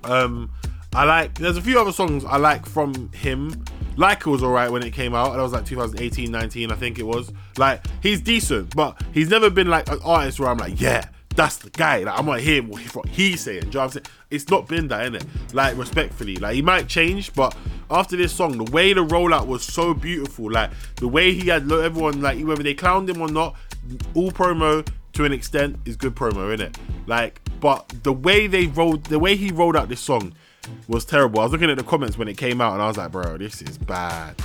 Um, 0.03 0.51
I 0.93 1.03
like. 1.03 1.39
There's 1.39 1.57
a 1.57 1.61
few 1.61 1.79
other 1.79 1.91
songs 1.91 2.23
I 2.23 2.37
like 2.37 2.65
from 2.65 3.11
him. 3.11 3.65
Like 3.97 4.21
it 4.21 4.27
was 4.27 4.41
alright 4.41 4.71
when 4.71 4.83
it 4.83 4.91
came 4.91 5.13
out. 5.13 5.33
That 5.33 5.41
was 5.41 5.53
like 5.53 5.65
2018, 5.65 6.31
19, 6.31 6.71
I 6.71 6.75
think 6.75 6.97
it 6.99 7.03
was. 7.03 7.31
Like 7.57 7.85
he's 8.01 8.21
decent, 8.21 8.75
but 8.75 9.01
he's 9.13 9.29
never 9.29 9.49
been 9.49 9.67
like 9.67 9.89
an 9.89 9.99
artist 10.03 10.39
where 10.39 10.49
I'm 10.49 10.57
like, 10.57 10.79
yeah, 10.79 11.05
that's 11.35 11.57
the 11.57 11.69
guy. 11.69 11.99
Like 12.03 12.17
I'm 12.17 12.25
gonna 12.25 12.41
hear 12.41 12.63
what, 12.63 13.07
he's 13.07 13.41
saying. 13.41 13.61
Do 13.61 13.67
you 13.67 13.73
know 13.73 13.79
what 13.79 13.85
I'm 13.85 13.91
saying? 13.91 14.05
It's 14.29 14.49
not 14.49 14.67
been 14.67 14.87
that, 14.89 15.11
innit? 15.11 15.25
Like 15.53 15.77
respectfully, 15.77 16.35
like 16.37 16.55
he 16.55 16.61
might 16.61 16.87
change, 16.87 17.33
but 17.33 17.55
after 17.89 18.15
this 18.15 18.33
song, 18.33 18.57
the 18.57 18.71
way 18.71 18.93
the 18.93 19.05
rollout 19.05 19.47
was 19.47 19.63
so 19.63 19.93
beautiful. 19.93 20.51
Like 20.51 20.71
the 20.95 21.07
way 21.07 21.33
he 21.33 21.49
had 21.49 21.71
everyone 21.71 22.21
like 22.21 22.43
whether 22.43 22.63
they 22.63 22.75
clowned 22.75 23.09
him 23.09 23.21
or 23.21 23.29
not, 23.29 23.55
all 24.13 24.31
promo 24.31 24.87
to 25.13 25.25
an 25.25 25.31
extent 25.31 25.77
is 25.85 25.95
good 25.95 26.15
promo, 26.15 26.55
innit? 26.55 26.75
Like, 27.05 27.39
but 27.59 27.87
the 28.03 28.13
way 28.13 28.47
they 28.47 28.67
rolled, 28.67 29.05
the 29.05 29.19
way 29.19 29.35
he 29.35 29.51
rolled 29.51 29.75
out 29.75 29.89
this 29.89 30.01
song 30.01 30.33
was 30.87 31.05
terrible. 31.05 31.39
I 31.39 31.43
was 31.43 31.51
looking 31.51 31.69
at 31.69 31.77
the 31.77 31.83
comments 31.83 32.17
when 32.17 32.27
it 32.27 32.37
came 32.37 32.61
out, 32.61 32.73
and 32.73 32.81
I 32.81 32.87
was 32.87 32.97
like, 32.97 33.11
bro, 33.11 33.37
this 33.37 33.61
is 33.61 33.77
bad. 33.77 34.35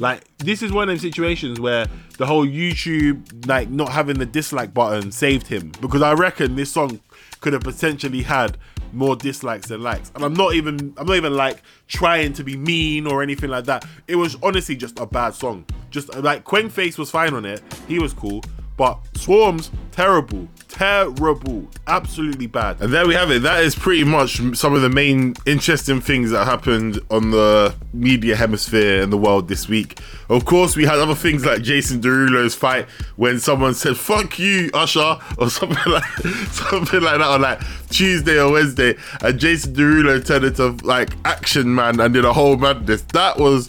Like, 0.00 0.24
this 0.38 0.62
is 0.62 0.72
one 0.72 0.88
of 0.88 0.94
those 0.94 1.02
situations 1.02 1.58
where 1.58 1.86
the 2.18 2.26
whole 2.26 2.46
YouTube, 2.46 3.46
like, 3.46 3.68
not 3.68 3.90
having 3.90 4.18
the 4.18 4.26
dislike 4.26 4.72
button 4.72 5.10
saved 5.12 5.46
him 5.46 5.72
because 5.80 6.02
I 6.02 6.12
reckon 6.12 6.56
this 6.56 6.70
song 6.70 7.00
could 7.40 7.52
have 7.52 7.62
potentially 7.62 8.22
had 8.22 8.58
more 8.92 9.16
dislikes 9.16 9.68
than 9.68 9.82
likes. 9.82 10.10
And 10.14 10.24
I'm 10.24 10.34
not 10.34 10.54
even, 10.54 10.94
I'm 10.96 11.06
not 11.06 11.16
even 11.16 11.34
like 11.34 11.62
trying 11.86 12.32
to 12.34 12.44
be 12.44 12.56
mean 12.56 13.06
or 13.06 13.22
anything 13.22 13.50
like 13.50 13.64
that. 13.66 13.84
It 14.06 14.16
was 14.16 14.36
honestly 14.42 14.76
just 14.76 14.98
a 14.98 15.06
bad 15.06 15.34
song. 15.34 15.64
Just 15.90 16.14
like 16.16 16.44
Kwengface 16.44 16.98
was 16.98 17.10
fine 17.10 17.34
on 17.34 17.44
it, 17.44 17.62
he 17.86 17.98
was 17.98 18.12
cool, 18.12 18.42
but 18.78 19.02
Swarmz 19.14 19.70
terrible, 19.90 20.46
terrible, 20.68 21.66
absolutely 21.88 22.46
bad. 22.46 22.80
And 22.80 22.92
there 22.92 23.04
we 23.08 23.14
have 23.14 23.32
it. 23.32 23.42
That 23.42 23.64
is 23.64 23.74
pretty 23.74 24.04
much 24.04 24.40
some 24.56 24.72
of 24.72 24.82
the 24.82 24.88
main 24.88 25.34
interesting 25.44 26.00
things 26.00 26.30
that 26.30 26.44
happened 26.44 27.00
on 27.10 27.32
the 27.32 27.74
media 27.92 28.36
hemisphere 28.36 29.02
in 29.02 29.10
the 29.10 29.18
world 29.18 29.48
this 29.48 29.68
week. 29.68 29.98
Of 30.28 30.44
course, 30.44 30.76
we 30.76 30.84
had 30.84 31.00
other 31.00 31.16
things 31.16 31.44
like 31.44 31.62
Jason 31.62 32.00
Derulo's 32.00 32.54
fight 32.54 32.86
when 33.16 33.40
someone 33.40 33.74
said 33.74 33.96
"fuck 33.96 34.38
you, 34.38 34.70
Usher" 34.72 35.18
or 35.36 35.50
something 35.50 35.92
like 35.92 36.04
something 36.52 37.00
like 37.00 37.18
that 37.18 37.26
on 37.26 37.42
like 37.42 37.60
Tuesday 37.90 38.40
or 38.40 38.52
Wednesday, 38.52 38.96
and 39.20 39.40
Jason 39.40 39.74
Derulo 39.74 40.24
turned 40.24 40.44
into 40.44 40.68
like 40.86 41.10
Action 41.24 41.74
Man 41.74 41.98
and 41.98 42.14
did 42.14 42.24
a 42.24 42.32
whole 42.32 42.56
madness. 42.56 43.02
That 43.12 43.38
was 43.38 43.68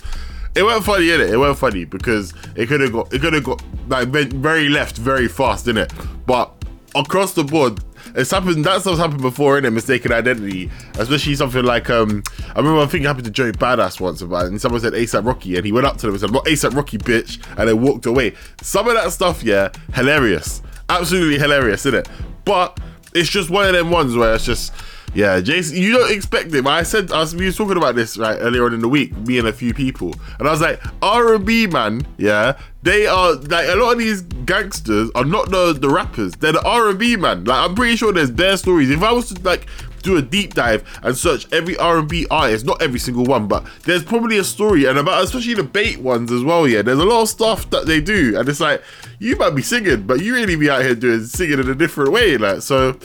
it 0.55 0.63
weren't 0.63 0.83
funny, 0.83 1.05
innit? 1.05 1.29
It 1.31 1.38
weren't 1.38 1.57
funny 1.57 1.85
because 1.85 2.33
it 2.55 2.67
could 2.67 2.81
have 2.81 2.91
got 2.91 3.13
it 3.13 3.21
could 3.21 3.33
have 3.33 3.43
got 3.43 3.63
like 3.88 4.09
very 4.09 4.69
left 4.69 4.97
very 4.97 5.27
fast, 5.27 5.65
innit? 5.65 5.91
But 6.25 6.51
across 6.95 7.33
the 7.33 7.43
board, 7.43 7.79
it's 8.15 8.31
happened. 8.31 8.65
That 8.65 8.81
stuff's 8.81 8.99
happened 8.99 9.21
before, 9.21 9.59
innit? 9.59 9.73
Mistaken 9.73 10.12
identity, 10.12 10.69
especially 10.97 11.35
something 11.35 11.63
like 11.63 11.89
um. 11.89 12.23
I 12.55 12.59
remember 12.59 12.85
think 12.88 13.03
it 13.03 13.07
happened 13.07 13.25
to 13.25 13.31
Joey 13.31 13.51
Badass 13.51 13.99
once 13.99 14.21
about, 14.21 14.45
and 14.45 14.59
someone 14.59 14.81
said 14.81 14.93
ASAP 14.93 15.25
Rocky, 15.25 15.55
and 15.55 15.65
he 15.65 15.71
went 15.71 15.85
up 15.85 15.97
to 15.97 16.07
them 16.07 16.12
and 16.12 16.21
said, 16.21 16.31
"Not 16.31 16.45
ASAP 16.45 16.75
Rocky, 16.75 16.97
bitch," 16.97 17.39
and 17.57 17.69
then 17.69 17.81
walked 17.81 18.05
away. 18.05 18.33
Some 18.62 18.88
of 18.88 18.95
that 18.95 19.12
stuff, 19.12 19.43
yeah, 19.43 19.69
hilarious, 19.93 20.62
absolutely 20.89 21.39
hilarious, 21.39 21.85
isn't 21.85 21.99
it? 21.99 22.09
But 22.45 22.79
it's 23.13 23.29
just 23.29 23.49
one 23.49 23.65
of 23.65 23.73
them 23.73 23.91
ones 23.91 24.15
where 24.15 24.33
it's 24.35 24.45
just 24.45 24.73
yeah, 25.13 25.39
Jason, 25.39 25.78
you 25.78 25.93
don't 25.93 26.12
expect 26.12 26.54
it. 26.54 26.63
But 26.63 26.72
I 26.72 26.84
said 26.84 27.12
I 27.12 27.19
was, 27.19 27.36
we 27.36 27.45
were 27.45 27.52
talking 27.52 27.78
about 27.78 27.95
this 27.95 28.17
right 28.17 28.38
earlier 28.39 28.65
on 28.65 28.74
in 28.74 28.82
the 28.82 28.89
week, 28.89 29.15
me 29.17 29.39
and 29.39 29.48
a 29.48 29.54
few 29.54 29.74
people, 29.74 30.13
and 30.39 30.48
I 30.48 30.52
was 30.52 30.62
like, 30.62 30.82
R 31.02 31.36
and 31.36 31.45
B 31.45 31.67
man, 31.67 32.06
yeah, 32.17 32.60
they 32.84 33.08
are 33.08 33.36
like 33.36 33.67
a 33.67 33.76
lot 33.76 33.93
of 33.93 34.00
these 34.00 34.22
gangsters 34.22 35.12
are 35.15 35.26
not 35.26 35.50
the 35.50 35.74
the 35.74 35.89
rappers. 35.89 36.34
They're 36.34 36.54
the 36.54 36.63
R 36.63 36.89
and 36.89 37.00
B 37.00 37.15
man. 37.15 37.45
Like 37.45 37.69
I'm 37.69 37.76
pretty 37.76 37.95
sure 37.95 38.13
there's 38.13 38.32
their 38.32 38.58
stories. 38.58 38.89
If 38.89 39.04
I 39.04 39.12
was 39.12 39.34
to 39.34 39.41
like 39.41 39.67
do 40.02 40.17
a 40.17 40.22
deep 40.22 40.54
dive 40.54 40.84
and 41.04 41.17
search 41.17 41.52
every 41.52 41.78
R&B 41.78 42.26
artist, 42.32 42.65
not 42.65 42.82
every 42.82 43.00
single 43.00 43.26
one, 43.26 43.48
but 43.48 43.65
there's 43.84 44.04
probably 44.04 44.38
a 44.38 44.43
story 44.43 44.86
and 44.86 44.98
about 44.98 45.24
especially 45.24 45.54
the 45.54 45.63
bait 45.63 46.00
ones 46.00 46.32
as 46.32 46.43
well. 46.43 46.67
Yeah, 46.67 46.82
there's 46.82 47.00
a 47.00 47.06
lot 47.06 47.24
of 47.24 47.30
stuff 47.30 47.69
that 47.72 47.86
they 47.86 48.02
do, 48.02 48.38
and 48.38 48.48
it's 48.48 48.60
like 48.60 48.82
you 49.19 49.36
might 49.36 49.52
be 49.52 49.62
singing, 49.62 50.04
but 50.04 50.22
you 50.22 50.36
really 50.36 50.56
be 50.56 50.69
out 50.69 50.82
here 50.82 50.95
doing 50.95 51.24
singing 51.26 51.60
in 51.60 51.69
a 51.69 51.76
different 51.76 52.12
way. 52.12 52.38
Like 52.38 52.62
so, 52.62 52.98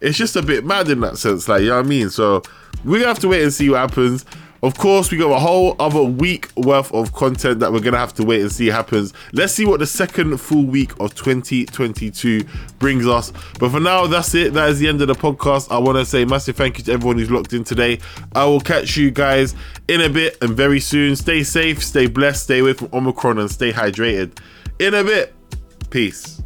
it's 0.00 0.18
just 0.18 0.36
a 0.36 0.42
bit 0.42 0.64
mad 0.64 0.88
in 0.88 1.00
that 1.00 1.18
sense. 1.18 1.48
Like 1.48 1.62
you 1.62 1.68
know 1.68 1.76
what 1.76 1.86
I 1.86 1.88
mean. 1.88 2.10
So 2.10 2.42
we 2.84 3.02
have 3.02 3.18
to 3.20 3.28
wait 3.28 3.42
and 3.42 3.52
see 3.52 3.70
what 3.70 3.78
happens. 3.78 4.24
Of 4.60 4.76
course, 4.76 5.12
we 5.12 5.18
got 5.18 5.30
a 5.30 5.38
whole 5.38 5.76
other 5.78 6.02
week 6.02 6.50
worth 6.56 6.92
of 6.92 7.12
content 7.12 7.60
that 7.60 7.72
we're 7.72 7.80
gonna 7.80 7.98
have 7.98 8.14
to 8.14 8.24
wait 8.24 8.40
and 8.40 8.50
see 8.50 8.66
happens. 8.66 9.12
Let's 9.32 9.52
see 9.52 9.64
what 9.64 9.78
the 9.78 9.86
second 9.86 10.36
full 10.38 10.64
week 10.64 10.98
of 10.98 11.14
2022 11.14 12.42
brings 12.80 13.06
us. 13.06 13.32
But 13.60 13.70
for 13.70 13.78
now, 13.78 14.08
that's 14.08 14.34
it. 14.34 14.54
That 14.54 14.70
is 14.70 14.80
the 14.80 14.88
end 14.88 15.00
of 15.00 15.06
the 15.06 15.14
podcast. 15.14 15.70
I 15.70 15.78
want 15.78 15.96
to 15.98 16.04
say 16.04 16.24
massive 16.24 16.56
thank 16.56 16.78
you 16.78 16.84
to 16.84 16.92
everyone 16.92 17.18
who's 17.18 17.30
locked 17.30 17.52
in 17.52 17.62
today. 17.62 18.00
I 18.34 18.46
will 18.46 18.60
catch 18.60 18.96
you 18.96 19.12
guys 19.12 19.54
in 19.86 20.00
a 20.00 20.08
bit 20.08 20.36
and 20.42 20.56
very 20.56 20.80
soon. 20.80 21.14
Stay 21.14 21.44
safe, 21.44 21.82
stay 21.84 22.06
blessed, 22.06 22.42
stay 22.42 22.58
away 22.58 22.72
from 22.72 22.88
Omicron, 22.92 23.38
and 23.38 23.50
stay 23.50 23.72
hydrated. 23.72 24.38
In 24.80 24.92
a 24.94 25.04
bit, 25.04 25.34
peace. 25.90 26.42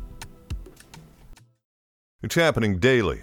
It's 2.22 2.34
happening 2.34 2.78
daily. 2.78 3.22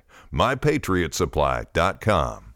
MyPatriotSupply.com. 0.33 2.50